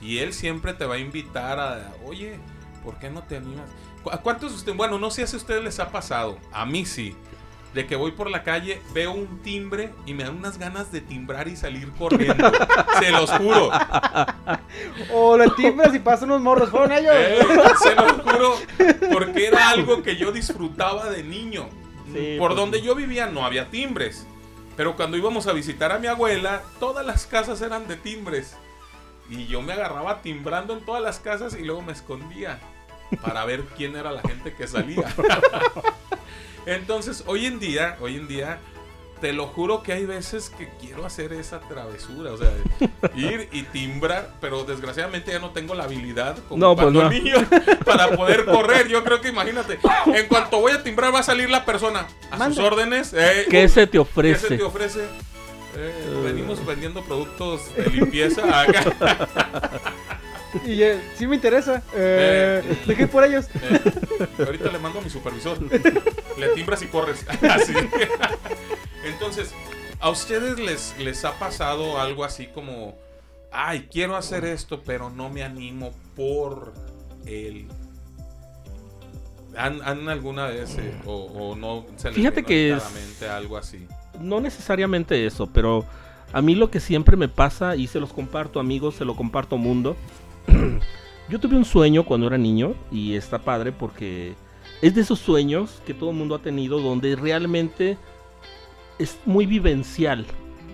[0.00, 2.38] Y él siempre te va a invitar a, oye,
[2.82, 3.64] ¿por qué no te animas?
[4.04, 6.64] ¿Cu- ¿A cuántos de ustedes, bueno, no sé si a ustedes les ha pasado, a
[6.66, 7.16] mí sí,
[7.72, 11.00] de que voy por la calle, veo un timbre y me dan unas ganas de
[11.00, 12.52] timbrar y salir corriendo.
[13.00, 13.70] Se los juro.
[15.12, 16.70] O le timbras y pasan unos morros.
[16.70, 17.12] Fueron ellos.
[17.16, 17.38] Eh,
[17.82, 18.54] se los juro,
[19.12, 21.68] porque era algo que yo disfrutaba de niño.
[22.12, 24.26] Sí, Por pues donde yo vivía no había timbres.
[24.76, 28.56] Pero cuando íbamos a visitar a mi abuela, todas las casas eran de timbres.
[29.30, 32.60] Y yo me agarraba timbrando en todas las casas y luego me escondía
[33.22, 35.04] para ver quién era la gente que salía.
[36.66, 38.58] Entonces, hoy en día, hoy en día,
[39.20, 42.50] te lo juro que hay veces que quiero hacer esa travesura, o sea,
[43.14, 47.10] ir y timbrar, pero desgraciadamente ya no tengo la habilidad como No, pues cuando no.
[47.10, 47.34] niño
[47.84, 48.88] para poder correr.
[48.88, 52.36] Yo creo que imagínate, en cuanto voy a timbrar va a salir la persona a
[52.36, 52.56] Mande.
[52.56, 53.12] sus órdenes.
[53.14, 54.56] eh, ¿Qué se te ¿Qué se ofrece?
[54.56, 55.04] te ofrece?
[55.76, 58.84] Eh, venimos vendiendo productos de limpieza acá.
[60.64, 61.82] Y eh, sí me interesa.
[61.94, 63.46] Eh, Dejé por ellos.
[63.62, 63.80] Eh,
[64.44, 65.58] ahorita le mando a mi supervisor.
[66.38, 67.24] Le timbras y corres.
[67.50, 67.72] Así.
[69.04, 69.52] Entonces,
[70.00, 72.96] ¿a ustedes les, les ha pasado algo así como,
[73.52, 76.72] ay, quiero hacer esto, pero no me animo por
[77.26, 77.66] él?
[79.56, 82.90] ¿Han, han alguna vez eh, o, o no se les Fíjate vino que ahorita a
[82.90, 83.86] es- mente algo así?
[84.20, 85.84] No necesariamente eso, pero
[86.32, 89.56] A mí lo que siempre me pasa, y se los comparto amigos, se lo comparto
[89.56, 89.96] mundo,
[91.28, 94.34] yo tuve un sueño cuando era niño y está padre porque
[94.82, 97.98] es de esos sueños que todo el mundo ha tenido donde realmente
[98.98, 100.26] es muy vivencial.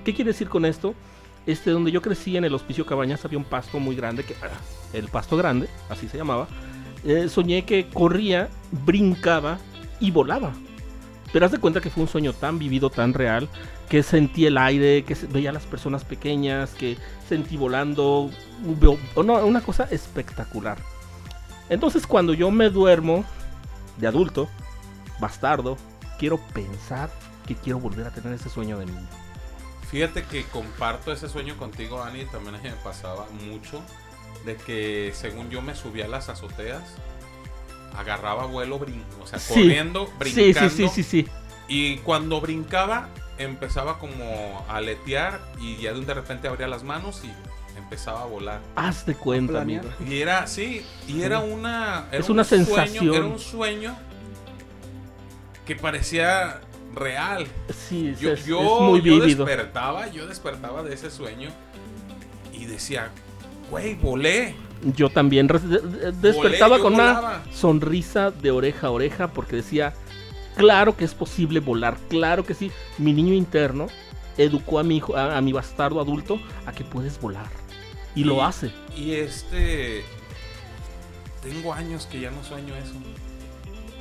[0.04, 0.94] ¿Qué quiere decir con esto?
[1.46, 4.60] Este, donde yo crecí en el Hospicio Cabañas había un pasto muy grande, que, ah,
[4.92, 6.48] el pasto grande, así se llamaba.
[7.04, 8.48] Eh, soñé que corría,
[8.84, 9.58] brincaba
[10.00, 10.52] y volaba.
[11.32, 13.48] Pero haz de cuenta que fue un sueño tan vivido, tan real,
[13.90, 16.96] que sentí el aire, que veía a las personas pequeñas, que
[17.28, 18.30] sentí volando,
[19.16, 20.78] no, una cosa espectacular.
[21.68, 23.24] Entonces cuando yo me duermo
[23.98, 24.48] de adulto,
[25.18, 25.76] bastardo,
[26.20, 27.10] quiero pensar
[27.48, 29.08] que quiero volver a tener ese sueño de niño.
[29.90, 33.82] Fíjate que comparto ese sueño contigo, Ani, también me pasaba mucho
[34.46, 36.84] de que según yo me subía a las azoteas,
[37.96, 40.70] agarraba vuelo, brin o sea, corriendo, brincando.
[40.70, 41.28] Sí, sí, sí, sí,
[41.66, 43.08] Y cuando brincaba,
[43.40, 48.60] empezaba como a aletear y ya de repente abría las manos y empezaba a volar.
[48.76, 49.84] Haz de cuenta, amigo.
[50.06, 52.06] Y era, sí, y era una...
[52.12, 53.14] es una sensación.
[53.14, 53.96] Era un sueño
[55.64, 56.60] que parecía
[56.94, 57.46] real.
[57.88, 61.50] Sí, yo, es, muy yo despertaba, yo despertaba de ese sueño
[62.52, 63.10] y decía,
[63.70, 64.54] güey, volé.
[64.96, 65.46] Yo también
[66.20, 69.94] despertaba con una sonrisa de oreja a oreja porque decía,
[70.60, 72.70] claro que es posible volar, claro que sí.
[72.98, 73.88] Mi niño interno
[74.36, 77.48] educó a mi hijo, a, mi bastardo adulto a que puedes volar.
[78.14, 78.72] Y, lo hace.
[78.96, 80.04] Y este...
[81.42, 82.94] Tengo años que ya no sueño eso.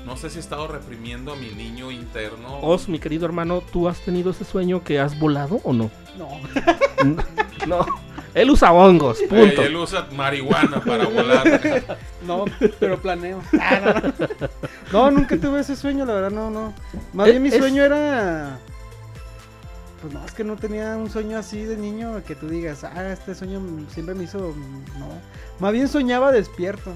[0.05, 2.59] No sé si he estado reprimiendo a mi niño interno.
[2.61, 5.91] Os, mi querido hermano, ¿tú has tenido ese sueño que has volado o no?
[6.17, 6.29] No.
[7.67, 7.85] no.
[8.33, 9.63] Él usa hongos, punto.
[9.63, 11.97] él usa marihuana para volar.
[12.25, 12.45] No,
[12.79, 13.41] pero planeo.
[13.59, 14.11] Ah,
[14.91, 16.73] no, nunca tuve ese sueño, la verdad, no, no.
[17.13, 18.59] Más bien mi sueño era.
[20.01, 23.11] Pues no, es que no tenía un sueño así de niño que tú digas, ah,
[23.11, 24.53] este sueño siempre me hizo.
[24.99, 25.07] No.
[25.59, 26.93] Más bien soñaba despierto.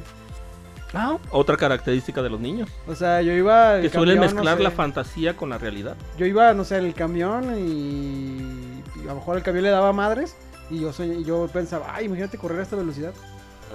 [0.93, 2.69] Ah, otra característica de los niños.
[2.88, 3.82] O sea, yo iba.
[3.82, 5.96] Que suelen mezclar la fantasía con la realidad.
[6.17, 9.72] Yo iba, no sé, en el camión y, y a lo mejor el camión le
[9.72, 10.36] daba madres.
[10.73, 13.13] Y yo, yo pensaba, ay, imagínate correr a esta velocidad.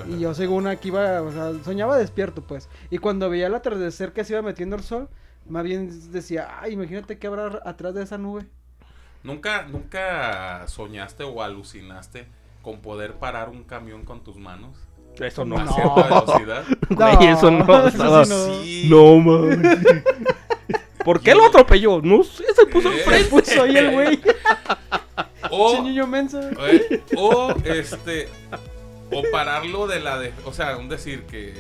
[0.08, 2.68] Y yo según aquí iba, o sea, soñaba despierto, pues.
[2.90, 5.08] Y cuando veía el atardecer que se iba metiendo el sol,
[5.48, 8.46] más bien decía, ay, imagínate qué habrá atrás de esa nube.
[9.22, 12.26] ¿Nunca, nunca soñaste o alucinaste
[12.62, 14.76] con poder parar un camión con tus manos?
[15.20, 15.56] Eso no.
[15.56, 16.64] A cierta velocidad.
[16.90, 17.86] no, eso no.
[17.86, 18.24] Estaba...
[18.24, 18.86] Sí.
[18.88, 19.62] No, man.
[21.04, 22.02] ¿Por qué lo atropelló?
[22.02, 23.28] No sé, se puso enfrente.
[23.30, 24.20] Pues soy el güey.
[27.16, 28.28] O, o este
[29.10, 31.54] o pararlo de la de, o sea, un decir que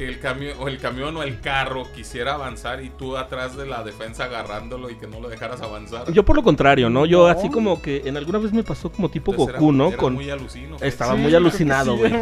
[0.00, 3.66] que el camión o el camión o el carro quisiera avanzar y tú atrás de
[3.66, 6.10] la defensa agarrándolo y que no lo dejaras avanzar.
[6.10, 7.04] Yo por lo contrario, ¿no?
[7.04, 9.94] Yo así como que en alguna vez me pasó como tipo Goku, ¿no?
[9.98, 10.78] Con muy alucino.
[10.80, 12.14] Estaba muy alucinado, güey.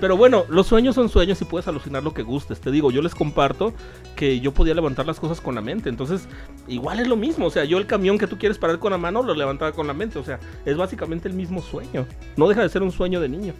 [0.00, 2.60] Pero bueno, los sueños son sueños y puedes alucinar lo que gustes.
[2.60, 3.72] Te digo, yo les comparto
[4.16, 5.88] que yo podía levantar las cosas con la mente.
[5.88, 6.26] Entonces,
[6.66, 7.46] igual es lo mismo.
[7.46, 9.86] O sea, yo el camión que tú quieres parar con la mano lo levantaba con
[9.86, 10.18] la mente.
[10.18, 12.06] O sea, es básicamente el mismo sueño.
[12.36, 13.54] No deja de ser un sueño de niño.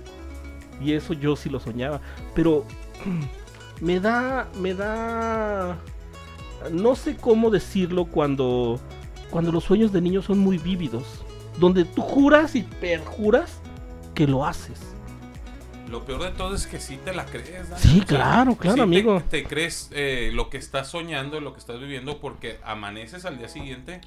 [0.81, 2.01] Y eso yo sí lo soñaba.
[2.35, 2.65] Pero
[3.81, 5.79] me da, me da,
[6.71, 8.81] no sé cómo decirlo cuando,
[9.31, 11.25] cuando los sueños de niños son muy vívidos,
[11.59, 13.61] donde tú juras y perjuras
[14.15, 14.81] que lo haces.
[15.91, 17.67] Lo peor de todo es que sí te la crees.
[17.77, 19.23] Sí, claro, claro, amigo.
[19.31, 23.49] Te, crees eh, lo que estás soñando, lo que estás viviendo, porque amaneces al día
[23.49, 24.03] siguiente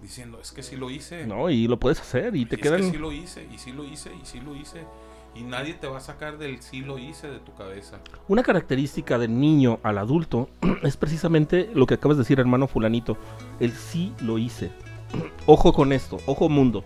[0.00, 1.26] diciendo, es que sí lo hice.
[1.26, 2.80] No, y lo puedes hacer y te quedan...
[2.80, 4.84] Es que sí lo hice, y sí lo hice, y sí lo hice.
[5.34, 7.98] Y nadie te va a sacar del sí lo hice de tu cabeza.
[8.28, 10.48] Una característica del niño al adulto
[10.82, 13.16] es precisamente lo que acabas de decir, hermano fulanito.
[13.58, 14.70] El sí lo hice.
[15.46, 16.84] ojo con esto, ojo mundo.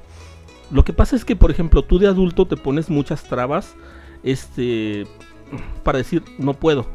[0.70, 3.74] Lo que pasa es que, por ejemplo, tú de adulto te pones muchas trabas
[4.22, 5.06] este,
[5.82, 6.86] para decir no puedo.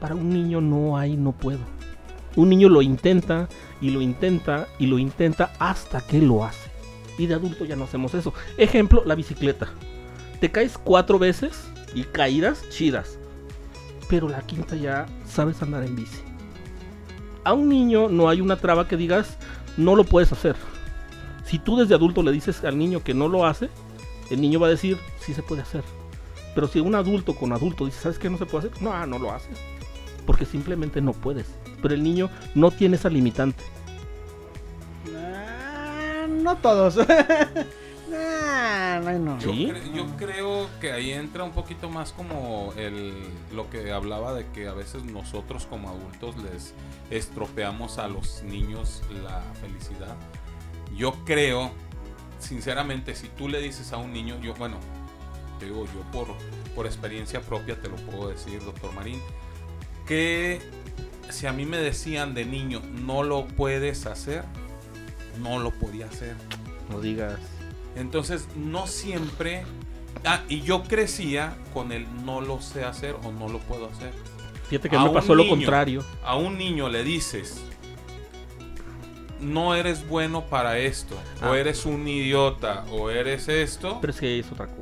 [0.00, 1.60] Para un niño no hay no puedo.
[2.36, 3.48] Un niño lo intenta
[3.82, 6.70] y lo intenta y lo intenta hasta que lo hace.
[7.18, 8.32] Y de adulto ya no hacemos eso.
[8.56, 9.70] Ejemplo, la bicicleta
[10.40, 13.18] te caes cuatro veces y caídas chidas.
[14.08, 16.20] Pero la quinta ya sabes andar en bici.
[17.44, 19.36] A un niño no hay una traba que digas,
[19.76, 20.56] no lo puedes hacer.
[21.44, 23.70] Si tú desde adulto le dices al niño que no lo hace,
[24.30, 25.84] el niño va a decir, sí se puede hacer.
[26.54, 28.82] Pero si un adulto con adulto dice, ¿sabes qué no se puede hacer?
[28.82, 29.58] No, no lo haces.
[30.26, 31.46] Porque simplemente no puedes.
[31.82, 33.62] Pero el niño no tiene esa limitante.
[35.14, 36.96] Ah, no todos.
[39.92, 43.12] Yo, creo que ahí entra un poquito más como el,
[43.52, 46.74] lo que hablaba de que a veces nosotros como adultos les
[47.10, 50.16] estropeamos a los niños la felicidad.
[50.96, 51.72] Yo creo
[52.38, 54.78] sinceramente, si tú le dices a un niño, yo, bueno,
[55.58, 56.28] te digo yo por,
[56.74, 59.20] por experiencia propia te lo puedo decir, doctor Marín,
[60.06, 60.60] que
[61.30, 64.44] si a mí me decían de niño, no lo puedes hacer,
[65.40, 66.36] no lo podía hacer.
[66.90, 67.40] No digas.
[67.96, 69.64] Entonces, no siempre...
[70.24, 74.12] Ah, y yo crecía con el no lo sé hacer o no lo puedo hacer.
[74.68, 76.04] Fíjate que A me pasó lo contrario.
[76.24, 77.62] A un niño le dices,
[79.40, 81.58] no eres bueno para esto, o Ah.
[81.58, 84.80] eres un idiota, o eres esto, Pero es que es otra cosa.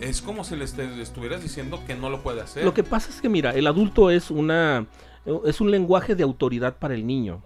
[0.00, 2.64] es como si le est- le estuvieras diciendo que no lo puede hacer.
[2.64, 4.86] Lo que pasa es que, mira, el adulto es una.
[5.44, 7.42] Es un lenguaje de autoridad para el niño.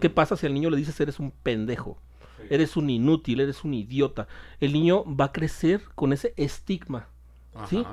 [0.00, 1.98] ¿Qué pasa si al niño le dices eres un pendejo?
[2.40, 2.46] Sí.
[2.54, 4.26] Eres un inútil, eres un idiota.
[4.60, 7.08] El niño va a crecer con ese estigma.
[7.68, 7.84] ¿sí?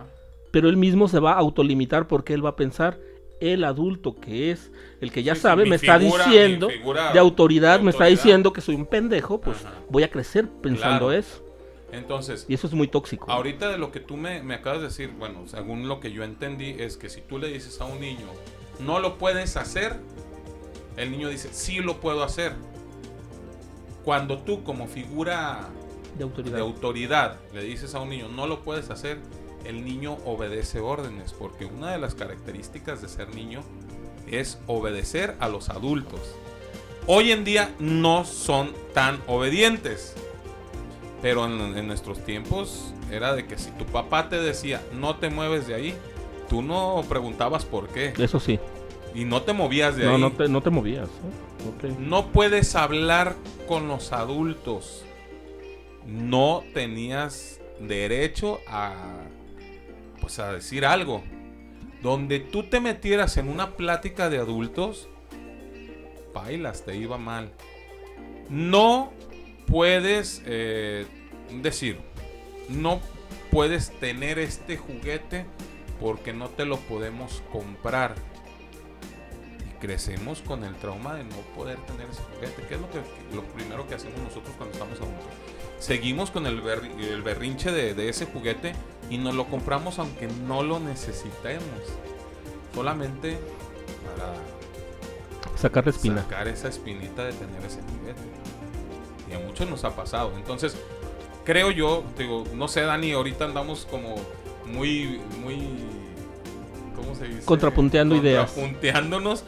[0.52, 2.98] Pero él mismo se va a autolimitar porque él va a pensar,
[3.40, 7.78] el adulto que es, el que ya Sí, sabe, me está diciendo, figura de autoridad,
[7.80, 9.76] de me está diciendo que soy un pendejo, pues Ajá.
[9.90, 11.12] voy a crecer pensando Claro.
[11.12, 11.44] eso.
[11.92, 13.32] Entonces, Y eso es muy tóxico.
[13.32, 16.24] ahorita de lo que tú me, me acabas de decir, bueno, según lo que yo
[16.24, 18.26] entendí, es que si tú le dices a un niño,
[18.80, 19.96] no lo puedes hacer,
[20.98, 22.54] el niño dice, sí lo puedo hacer.
[24.08, 25.68] Cuando tú como figura
[26.18, 26.56] de autoridad.
[26.56, 29.20] de autoridad le dices a un niño, no lo puedes hacer,
[29.66, 33.64] el niño obedece órdenes, porque una de las características de ser niño
[34.26, 36.22] es obedecer a los adultos.
[37.06, 40.16] Hoy en día no son tan obedientes,
[41.22, 45.30] pero en, en nuestros tiempos era de que si tu papá te decía, no te
[45.30, 45.94] mueves de ahí,
[46.50, 48.58] tú no preguntabas por qué Eso sí.
[49.14, 50.22] y no te movías de No, ahí.
[50.22, 51.10] no te, no te movías.
[51.10, 51.47] ¿eh?
[52.00, 53.36] No puedes hablar
[53.68, 55.04] con los adultos.
[56.06, 58.94] No tenías derecho a
[60.22, 61.24] pues a decir algo.
[62.02, 65.10] Donde tú te metieras en una plática de adultos,
[66.34, 67.52] bailas, te iba mal.
[68.50, 69.12] No
[69.66, 71.06] puedes eh,
[71.62, 72.00] decir,
[72.70, 73.02] no
[73.52, 75.46] puedes tener este juguete
[76.00, 78.16] porque no te lo podemos comprar.
[79.80, 82.64] Crecemos con el trauma de no poder tener ese juguete.
[82.68, 83.00] ¿Qué es lo, que,
[83.36, 85.26] lo primero que hacemos nosotros cuando estamos adultos?
[85.80, 88.74] Seguimos con el, berri- el berrinche de, de ese juguete
[89.10, 91.64] y nos lo compramos aunque no lo necesitemos.
[92.74, 93.38] Solamente
[94.06, 94.34] para
[95.58, 96.22] Sacar la espina.
[96.24, 98.22] sacar esa espinita de tener ese juguete.
[99.30, 100.34] Y a muchos nos ha pasado.
[100.38, 100.76] Entonces,
[101.46, 104.16] creo yo, digo, no sé, Dani, ahorita andamos como
[104.66, 105.60] muy, muy.
[107.08, 107.46] ¿Cómo se dice?
[107.46, 108.52] Contrapunteando ideas.
[108.52, 109.44] Contrapunteándonos,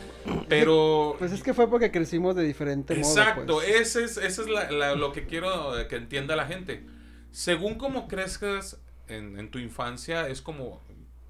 [0.48, 1.16] pero.
[1.20, 3.08] Pues es que fue porque crecimos de diferente modo.
[3.10, 3.68] Exacto, pues.
[3.70, 6.84] ese es, ese es la- la- lo que quiero que entienda la gente.
[7.32, 10.82] Según como crezcas en, en tu infancia, es como,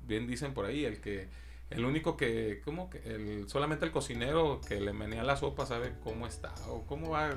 [0.05, 1.27] bien dicen por ahí, el que,
[1.69, 5.93] el único que, como que, el, solamente el cocinero que le menea la sopa sabe
[6.03, 7.29] cómo está o cómo va.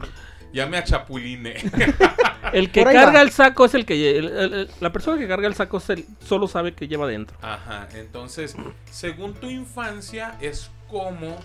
[0.52, 1.52] Ya me achapuline.
[2.52, 3.22] El que carga va.
[3.22, 4.18] el saco es el que...
[4.18, 7.06] el- el- el- la persona que carga el saco es el- solo sabe que lleva
[7.06, 7.36] dentro.
[7.40, 8.56] Ajá, entonces,
[8.90, 11.36] según tu infancia es como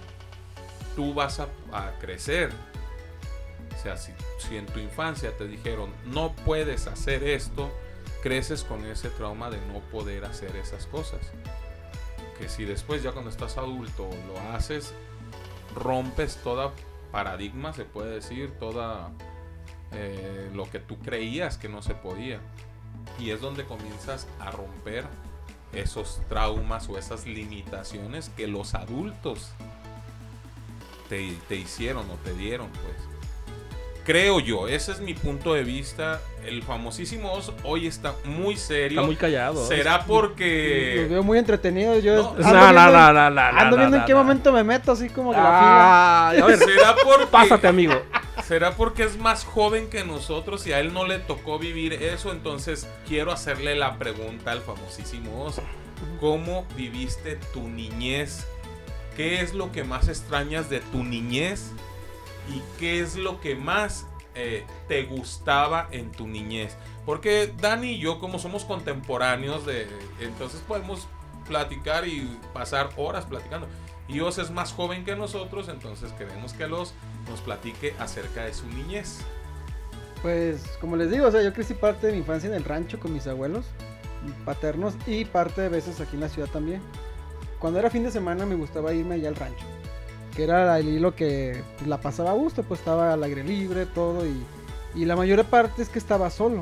[0.96, 2.50] tú vas a, a crecer.
[3.78, 7.72] O sea, si, si en tu infancia te dijeron no puedes hacer esto,
[8.24, 11.20] creces con ese trauma de no poder hacer esas cosas.
[12.40, 14.94] Que si después ya cuando estás adulto lo haces,
[15.76, 16.72] rompes toda
[17.12, 19.12] paradigma, se puede decir, toda
[19.92, 22.40] eh, lo que tú creías que no se podía.
[23.20, 25.06] Y es donde comienzas a romper
[25.74, 29.52] esos traumas o esas limitaciones que los adultos
[31.10, 33.17] te, te hicieron o te dieron, pues.
[34.08, 36.22] Creo yo, ese es mi punto de vista.
[36.46, 39.02] El famosísimo oso hoy está muy serio.
[39.02, 39.68] Está muy callado.
[39.68, 41.08] ¿Será Los porque...
[41.10, 42.02] veo muy entretenidos.
[42.02, 44.06] Yo No, ando No, viendo, no, en- no, no, no, ando no, viendo no, en
[44.06, 44.20] qué no.
[44.20, 45.60] momento me meto, así como que la fila.
[45.60, 47.26] Ah, a ver, ¿Será porque...
[47.28, 48.02] pásate, amigo.
[48.46, 52.32] ¿Será porque es más joven que nosotros y a él no le tocó vivir eso?
[52.32, 55.64] Entonces quiero hacerle la pregunta al famosísimo oso.
[56.22, 58.48] ¿Cómo viviste tu niñez?
[59.18, 61.72] ¿Qué es lo que más extrañas de tu niñez?
[62.50, 66.76] ¿Y qué es lo que más eh, te gustaba en tu niñez?
[67.06, 69.88] Porque Dani y yo, como somos contemporáneos, de,
[70.20, 71.08] entonces podemos
[71.48, 73.68] platicar y pasar horas platicando.
[74.08, 76.94] Y Os es más joven que nosotros, entonces queremos que los
[77.30, 79.20] nos platique acerca de su niñez.
[80.22, 83.00] Pues, como les digo, o sea, yo crecí parte de mi infancia en el rancho
[83.00, 83.66] con mis abuelos
[84.46, 86.82] paternos y parte de veces aquí en la ciudad también.
[87.60, 89.66] Cuando era fin de semana me gustaba irme allá al rancho,
[90.38, 94.24] que era el hilo que la pasaba a gusto, pues estaba al aire libre, todo,
[94.24, 94.46] y,
[94.94, 96.60] y la mayor parte es que estaba solo.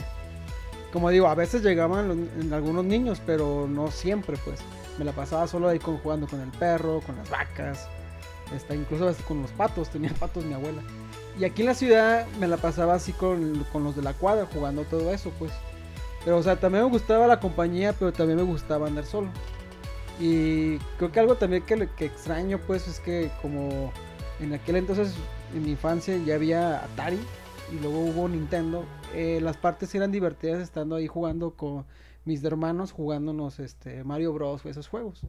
[0.94, 4.62] Como digo, a veces llegaban algunos niños, pero no siempre, pues.
[4.98, 7.90] Me la pasaba solo ahí con, jugando con el perro, con las vacas,
[8.56, 10.82] hasta incluso hasta con los patos, tenía patos mi abuela.
[11.38, 14.48] Y aquí en la ciudad me la pasaba así con, con los de la cuadra,
[14.54, 15.52] jugando todo eso, pues.
[16.24, 19.28] Pero, o sea, también me gustaba la compañía, pero también me gustaba andar solo.
[20.20, 23.92] Y creo que algo también que, extraño, pues, es que como
[24.40, 25.14] en aquel entonces,
[25.54, 27.20] en mi infancia, ya había Atari
[27.72, 28.86] y luego hubo Nintendo.
[29.14, 31.86] eh, las partes eran divertidas estando ahí jugando con
[32.26, 34.66] mis hermanos, jugándonos este Mario Bros.
[34.66, 35.22] o esos juegos.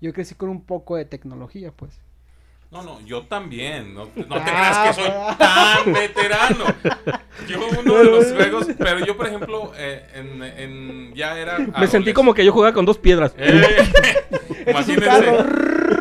[0.00, 2.00] Yo crecí con un poco de tecnología, pues.
[2.70, 3.94] No, no, yo también.
[3.94, 6.64] No, no te Ah, creas que soy tan veterano.
[7.48, 11.58] Yo uno de los juegos, pero yo por ejemplo, eh, en, en- ya era...
[11.58, 13.32] Me sentí como que yo jugaba con dos piedras.
[13.38, 13.88] Eh,
[14.66, 15.34] imagínense,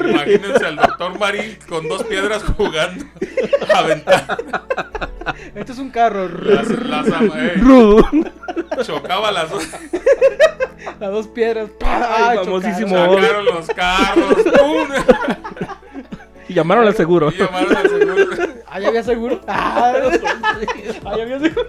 [0.09, 3.05] imagínense al doctor Marín con dos piedras jugando
[3.73, 4.37] a aventar
[5.55, 6.27] Esto es un carro.
[6.27, 8.09] las, las eh, Rudo.
[8.83, 9.63] chocaba las dos,
[10.99, 11.69] Las dos piedras.
[11.85, 12.89] Ay, famosísimo.
[12.89, 13.21] chocaron.
[13.23, 15.76] sacaron los carros, ¡pum!
[16.49, 17.31] Y llamaron al seguro.
[17.31, 18.25] y llamaron al seguro.
[18.67, 19.41] ¿Ah, ya había seguro?
[19.47, 19.93] Ah,
[21.05, 21.67] ah, ya había seguro.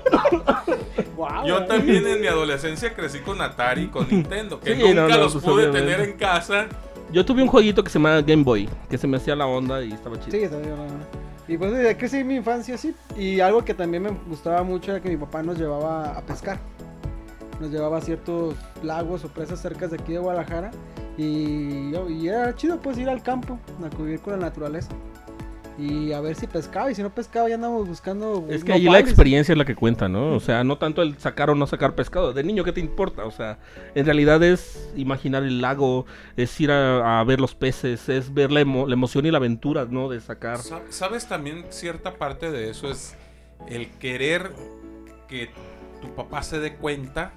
[1.16, 4.94] Wow, Yo también en mi adolescencia crecí con Atari y con Nintendo, que Sí, nunca
[5.02, 5.80] no, no, los pues, pude obviamente.
[5.92, 6.66] tener en casa.
[7.10, 9.82] Yo tuve un jueguito que se llama Game Boy, que se me hacía la onda
[9.82, 10.38] y estaba chido.
[10.38, 11.48] Sí, no.
[11.52, 12.94] Y pues desde que sí, mi infancia sí.
[13.16, 16.58] Y algo que también me gustaba mucho era que mi papá nos llevaba a pescar.
[17.60, 20.70] Nos llevaba a ciertos lagos o presas cerca de aquí de Guadalajara.
[21.18, 24.90] Y, y era chido pues ir al campo, a convivir con la naturaleza.
[25.76, 26.90] Y a ver si pescaba.
[26.90, 28.44] Y si no pescaba ya andamos buscando.
[28.48, 30.34] Es que ahí la experiencia es la que cuenta, ¿no?
[30.34, 32.32] O sea, no tanto el sacar o no sacar pescado.
[32.32, 33.24] De niño, ¿qué te importa?
[33.24, 33.58] O sea,
[33.94, 36.04] en realidad es imaginar el lago,
[36.36, 39.38] es ir a, a ver los peces, es ver la, emo- la emoción y la
[39.38, 40.08] aventura, ¿no?
[40.08, 40.58] De sacar.
[40.58, 43.14] Sa- ¿Sabes también cierta parte de eso es
[43.68, 44.50] el querer
[45.28, 45.50] que
[46.00, 47.32] tu papá se dé cuenta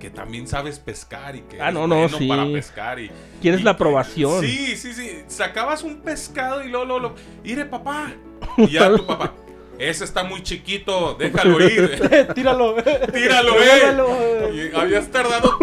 [0.00, 2.26] que también sabes pescar y que Ah, no, no, bueno sí.
[2.26, 4.40] para pescar y ¿Quieres y la aprobación?
[4.40, 8.12] Sí, sí, sí, sacabas un pescado y luego, luego, luego, ¡Ire, papá!
[8.56, 9.34] Y ya tu papá,
[9.78, 12.00] ese está muy chiquito, déjalo ir,
[12.34, 12.74] Tíralo.
[13.12, 13.80] tíralo, eh.
[13.80, 14.54] Tíralo.
[14.54, 15.56] Y habías tardado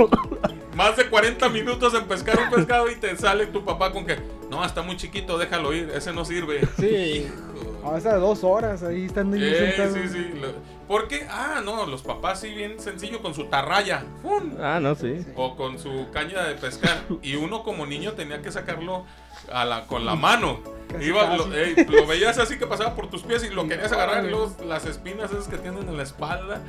[0.78, 4.18] más de 40 minutos en pescar un pescado y te sale tu papá con que,
[4.52, 6.62] no, está muy chiquito, déjalo ir, ese no sirve.
[6.80, 7.26] Sí.
[7.26, 7.88] Hijo.
[7.90, 9.94] A veces dos horas ahí están Eh, sentados.
[9.96, 10.40] sí, sí.
[10.40, 11.26] lo- ¿Por qué?
[11.30, 14.06] Ah, no, los papás sí, bien sencillo, con su tarraya.
[14.22, 14.52] ¡fum!
[14.62, 15.26] Ah, no, sí.
[15.36, 17.02] O con su caña de pescar.
[17.22, 19.04] Y uno como niño tenía que sacarlo
[19.52, 20.60] a la, con la mano.
[20.88, 21.38] Casi, Iba, casi.
[21.38, 24.30] Lo, ey, lo veías así que pasaba por tus pies y lo querías agarrar y
[24.30, 26.62] luego las espinas esas que tienen en la espalda.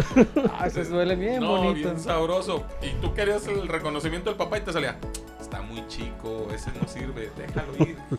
[0.59, 1.89] Ah, se duele bien no, bonito.
[1.89, 2.65] bien sabroso.
[2.83, 4.99] Y tú querías el reconocimiento del papá y te salía,
[5.41, 7.97] está muy chico, ese no sirve, déjalo ir.
[8.11, 8.19] hijo".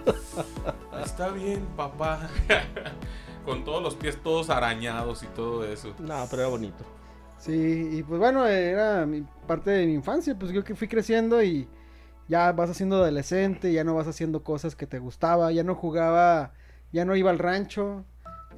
[1.04, 2.28] Está bien, papá.
[3.44, 5.94] Con todos los pies todos arañados y todo eso.
[5.98, 6.84] No, pero era bonito.
[7.38, 11.42] Sí, y pues bueno, era mi, parte de mi infancia, pues yo que fui creciendo
[11.42, 11.66] y
[12.30, 16.52] ya vas haciendo adolescente, ya no vas haciendo cosas que te gustaba, ya no jugaba,
[16.92, 18.04] ya no iba al rancho,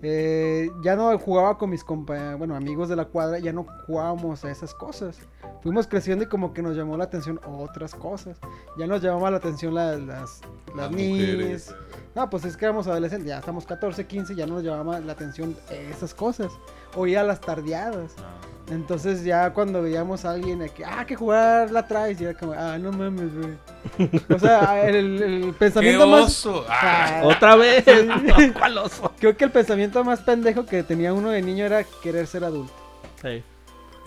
[0.03, 4.45] eh, ya no jugaba con mis compa bueno, amigos de la cuadra, ya no jugábamos
[4.45, 5.19] a esas cosas.
[5.63, 8.37] Fuimos creciendo y como que nos llamó la atención otras cosas.
[8.79, 10.41] Ya nos llamaba la atención la- las,
[10.77, 11.71] las, niñas.
[11.71, 11.75] eh,
[12.15, 15.13] No, pues es que éramos adolescentes, ya estamos 14, 15, ya no nos llamaba la
[15.13, 16.53] atención esas cosas.
[16.97, 18.13] O ir a las tardeadas.
[18.19, 18.39] ah.
[18.71, 22.53] Entonces ya cuando veíamos a alguien que, ah, que jugar la traes, y era como,
[22.53, 24.09] ah, no mames, güey.
[24.35, 26.25] O sea, el, el ¡Qué pensamiento más...
[26.47, 26.65] oso!
[26.69, 27.85] Ah, Ah, Otra vez.
[28.59, 29.13] ¿Cuál oso?
[29.19, 32.73] Creo que el pensamiento más pendejo que tenía uno de niño era querer ser adulto.
[33.21, 33.29] Sí.
[33.29, 33.45] Eh,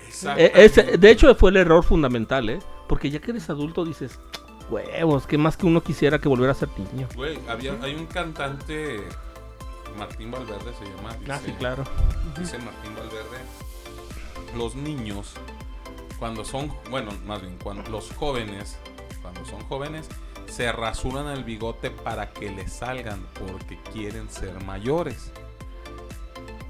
[0.07, 0.65] exactamente.
[0.65, 2.59] ese- de hecho, fue el error fundamental, ¿eh?
[2.87, 4.17] Porque ya que eres adulto dices,
[4.69, 7.07] huevos, que más que uno quisiera que volviera a ser niño.
[7.15, 9.01] Güey, había, hay un cantante,
[9.97, 11.09] Martín Valverde se llama.
[11.29, 11.83] Ah, sí, claro.
[12.39, 13.39] Dice Martín Valverde,
[14.55, 15.33] los niños,
[16.19, 18.77] cuando son, bueno, más bien, cuando los jóvenes,
[19.21, 20.07] cuando son jóvenes,
[20.47, 25.31] se rasuran el bigote para que les salgan porque quieren ser mayores.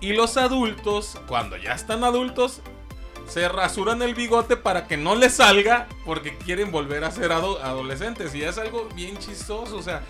[0.02, 2.62] Y los adultos, cuando ya están adultos,
[3.28, 7.60] se rasuran el bigote para que no les salga porque quieren volver a ser ado-
[7.64, 8.36] adolescentes.
[8.36, 10.04] Y es algo bien chistoso, o sea,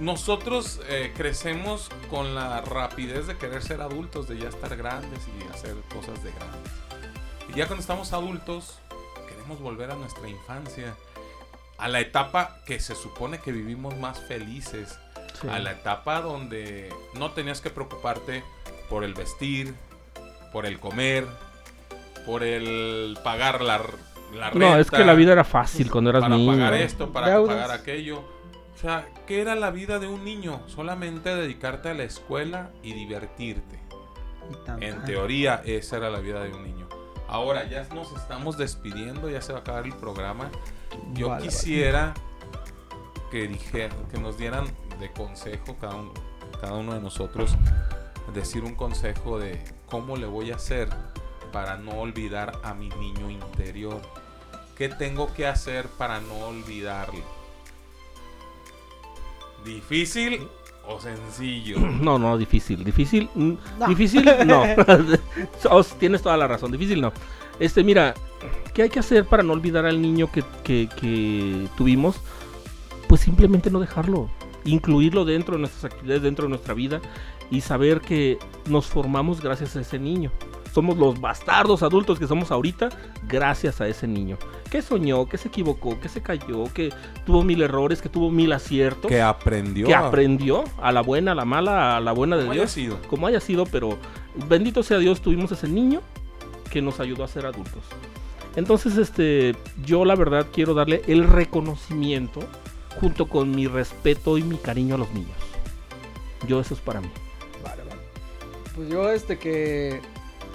[0.00, 5.48] nosotros eh, crecemos con la rapidez de querer ser adultos, de ya estar grandes y
[5.52, 6.72] hacer cosas de grandes.
[7.52, 8.78] Y ya cuando estamos adultos,
[9.28, 10.94] queremos volver a nuestra infancia,
[11.78, 14.98] a la etapa que se supone que vivimos más felices,
[15.40, 15.48] Sí.
[15.48, 18.42] a la etapa donde no tenías que preocuparte
[18.90, 19.74] por el vestir,
[20.52, 21.24] por el comer,
[22.26, 23.78] por el pagar la,
[24.34, 24.58] la renta.
[24.58, 26.52] No, es que la vida era fácil cuando eras para niño.
[26.52, 27.56] pagar esto, para Deudas.
[27.56, 28.18] pagar aquello.
[28.74, 30.60] O sea, ¿qué era la vida de un niño?
[30.68, 33.78] Solamente dedicarte a la escuela y divertirte.
[34.80, 36.88] Y En teoría, esa era la vida de un niño.
[37.30, 40.50] Ahora ya nos estamos despidiendo, ya se va a acabar el programa.
[41.14, 42.12] Yo Vale, quisiera
[43.30, 44.64] que dijera, que nos dieran
[44.98, 46.12] de consejo cada uno.
[46.60, 47.56] cada uno de nosotros
[48.34, 50.88] decir un consejo de cómo le voy a hacer
[51.52, 54.00] para no olvidar a mi niño interior.
[54.76, 57.22] ¿Qué tengo que hacer para no olvidarlo?
[59.64, 60.48] ¿Difícil
[60.86, 61.78] o sencillo?
[62.00, 62.84] No, no, difícil.
[62.84, 63.86] Difícil, mm, No.
[63.88, 64.62] difícil, no.
[65.70, 66.72] Oh, Tienes toda la razón.
[66.72, 67.12] Difícil, no.
[67.58, 68.14] Este, mira,
[68.72, 72.16] ¿qué hay que hacer para no olvidar al niño que, que- que tuvimos?
[73.08, 74.30] Pues simplemente no dejarlo.
[74.64, 77.00] Incluirlo dentro de nuestras actividades, dentro de nuestra vida
[77.50, 80.30] y saber que nos formamos gracias a ese niño.
[80.72, 82.90] Somos los bastardos adultos que somos ahorita
[83.26, 84.38] gracias a ese niño.
[84.70, 86.92] Que soñó, que se equivocó, que se cayó, que
[87.26, 89.86] tuvo mil errores, que tuvo mil aciertos Que aprendió.
[89.86, 92.62] que a- aprendió a la buena, a la mala, a la buena de como haya
[92.62, 92.98] Dios, sido.
[93.08, 93.98] como haya sido, pero
[94.48, 96.00] bendito sea Dios, tuvimos ese niño
[96.70, 97.82] que nos ayudó a ser adultos.
[98.56, 102.40] Entonces, este, yo la verdad quiero darle el reconocimiento
[103.00, 105.36] junto con mi respeto y mi cariño a los niños.
[106.46, 107.08] Yo eso es para mí.
[107.64, 108.00] Vale, vale.
[108.74, 110.00] Pues yo, este, que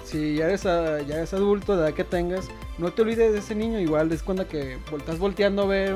[0.06, 2.48] si ya eres, a- ya eres adulto, de edad que tengas,
[2.78, 3.78] no te olvides de ese niño.
[3.80, 5.94] Igual es cuando que estás volteando a ver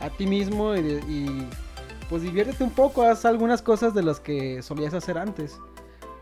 [0.00, 1.48] a ti mismo y, y,
[2.10, 5.58] pues diviértete un poco, haz algunas cosas de las que solías hacer antes.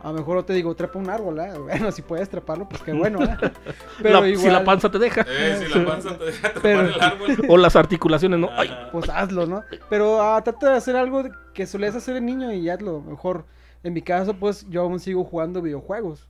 [0.02, 1.52] A lo mejor no te digo, trepa un árbol, ¿eh?
[1.58, 3.36] Bueno, si puedes treparlo, pues qué bueno, ¿eh?
[4.02, 5.22] La- Si la panza te deja.
[5.26, 7.36] Eh, si la panza te deja trepar Pero- el árbol.
[7.48, 8.50] O las articulaciones, ¿no?
[8.52, 8.90] Ay, Ajá.
[8.92, 9.62] pues hazlo, ¿no?
[9.88, 11.22] Pero ah, trata de hacer algo
[11.54, 13.00] que solías hacer de niño y hazlo.
[13.00, 13.46] Mejor,
[13.82, 16.28] en mi caso, pues yo aún sigo jugando videojuegos.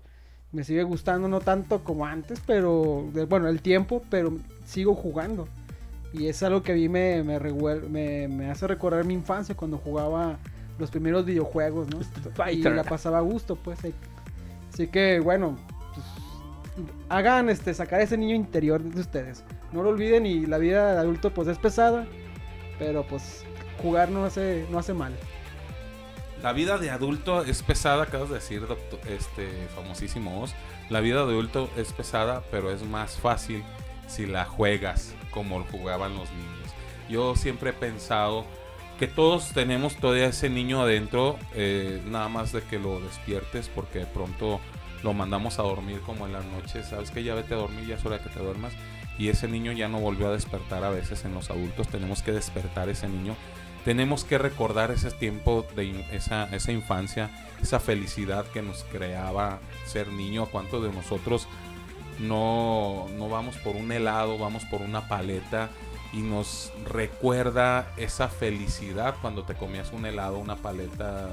[0.55, 4.33] Me sigue gustando, no tanto como antes, pero bueno, el tiempo, pero
[4.65, 5.47] sigo jugando.
[6.13, 9.77] Y es algo que a mí me, me, me, me hace recordar mi infancia cuando
[9.79, 10.39] jugaba
[10.79, 11.99] los primeros videojuegos, ¿no?
[12.51, 13.81] Y la pasaba a gusto, pues.
[14.73, 15.57] Así que, bueno,
[15.93, 16.07] pues,
[17.09, 19.45] hagan este, sacar ese niño interior de ustedes.
[19.73, 22.07] No lo olviden y la vida de adulto pues es pesada,
[22.79, 23.45] pero pues
[23.83, 25.13] jugar no hace, no hace mal.
[26.45, 28.67] La vida de adulto es pesada, acabas de decir,
[29.09, 30.53] este famosísimo Oz.
[30.91, 33.65] La vida de adulto es pesada, pero es más fácil
[34.09, 36.75] si la juegas como jugaban los niños.
[37.09, 38.45] Yo siempre he pensado
[38.99, 44.01] que todos tenemos todavía ese niño adentro, eh, nada más de que lo despiertes, porque
[44.01, 44.61] de pronto
[45.03, 47.95] lo mandamos a dormir como en las noches, sabes que ya vete a dormir, ya
[47.95, 48.75] es hora que te duermas,
[49.19, 52.33] y ese niño ya no volvió a despertar a veces en los adultos, tenemos que
[52.33, 53.35] despertar ese niño
[53.85, 57.31] tenemos que recordar ese tiempo de esa, esa infancia,
[57.63, 60.45] esa felicidad que nos creaba ser niño.
[60.45, 61.47] ¿A cuántos de nosotros
[62.19, 65.69] no, no vamos por un helado, vamos por una paleta
[66.13, 71.29] y nos recuerda esa felicidad cuando te comías un helado, una paleta,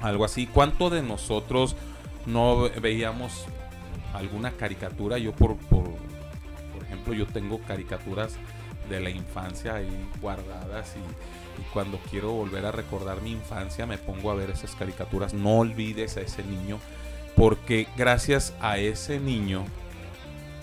[0.00, 0.46] algo así?
[0.46, 1.76] ¿Cuánto de nosotros
[2.26, 3.44] no ve- veíamos
[4.14, 5.18] alguna caricatura?
[5.18, 8.34] Yo por, por, por ejemplo, yo tengo caricaturas
[8.88, 13.98] de la infancia ahí guardadas y, y cuando quiero volver a recordar mi infancia me
[13.98, 15.34] pongo a ver esas caricaturas.
[15.34, 16.78] No olvides a ese niño
[17.36, 19.64] porque gracias a ese niño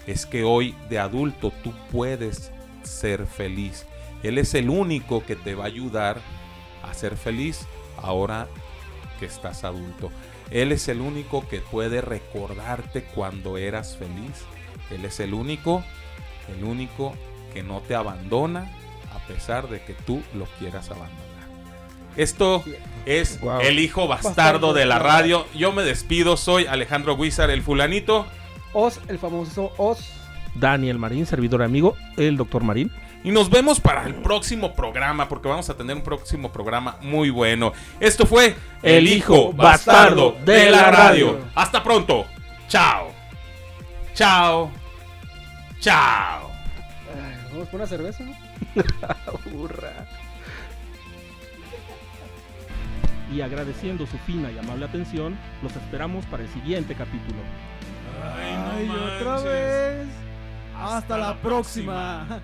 [0.08, 2.52] es que hoy de adulto tú puedes
[2.84, 3.86] ser feliz.
[4.24, 6.20] Él es el único que te va a ayudar
[6.84, 7.66] a ser feliz
[7.98, 8.48] ahora
[9.20, 10.12] que estás adulto.
[10.52, 14.44] Él es el único que puede recordarte cuando eras feliz.
[14.90, 15.84] Él es el único,
[16.58, 17.14] el único
[17.54, 18.72] que no te abandona
[19.14, 21.20] a pesar de que tú lo quieras abandonar.
[22.16, 22.64] Esto
[23.06, 23.62] es Wow.
[23.62, 25.45] el hijo bastardo Bastardo de la radio.
[25.56, 28.26] Yo me despido, soy Alejandro Guizar, el fulanito.
[28.74, 30.12] Oz, el famoso Oz.
[30.56, 32.91] Daniel Marín, servidor amigo, el doctor Marín.
[33.24, 37.30] Y nos vemos para el próximo programa, porque vamos a tener un próximo programa muy
[37.30, 37.74] bueno.
[38.00, 41.39] Esto fue El hijo bastardo de la radio.
[41.54, 42.26] Hasta pronto.
[42.70, 43.12] Chao.
[44.14, 44.72] Chao.
[45.80, 46.49] Chao.
[47.60, 48.34] Ay, Vamos por una cerveza, ¿no?
[53.32, 57.38] Y agradeciendo su fina y amable atención, los esperamos para el siguiente capítulo.
[58.24, 60.07] Ay, otra vez.
[60.76, 62.41] Hasta, la próxima.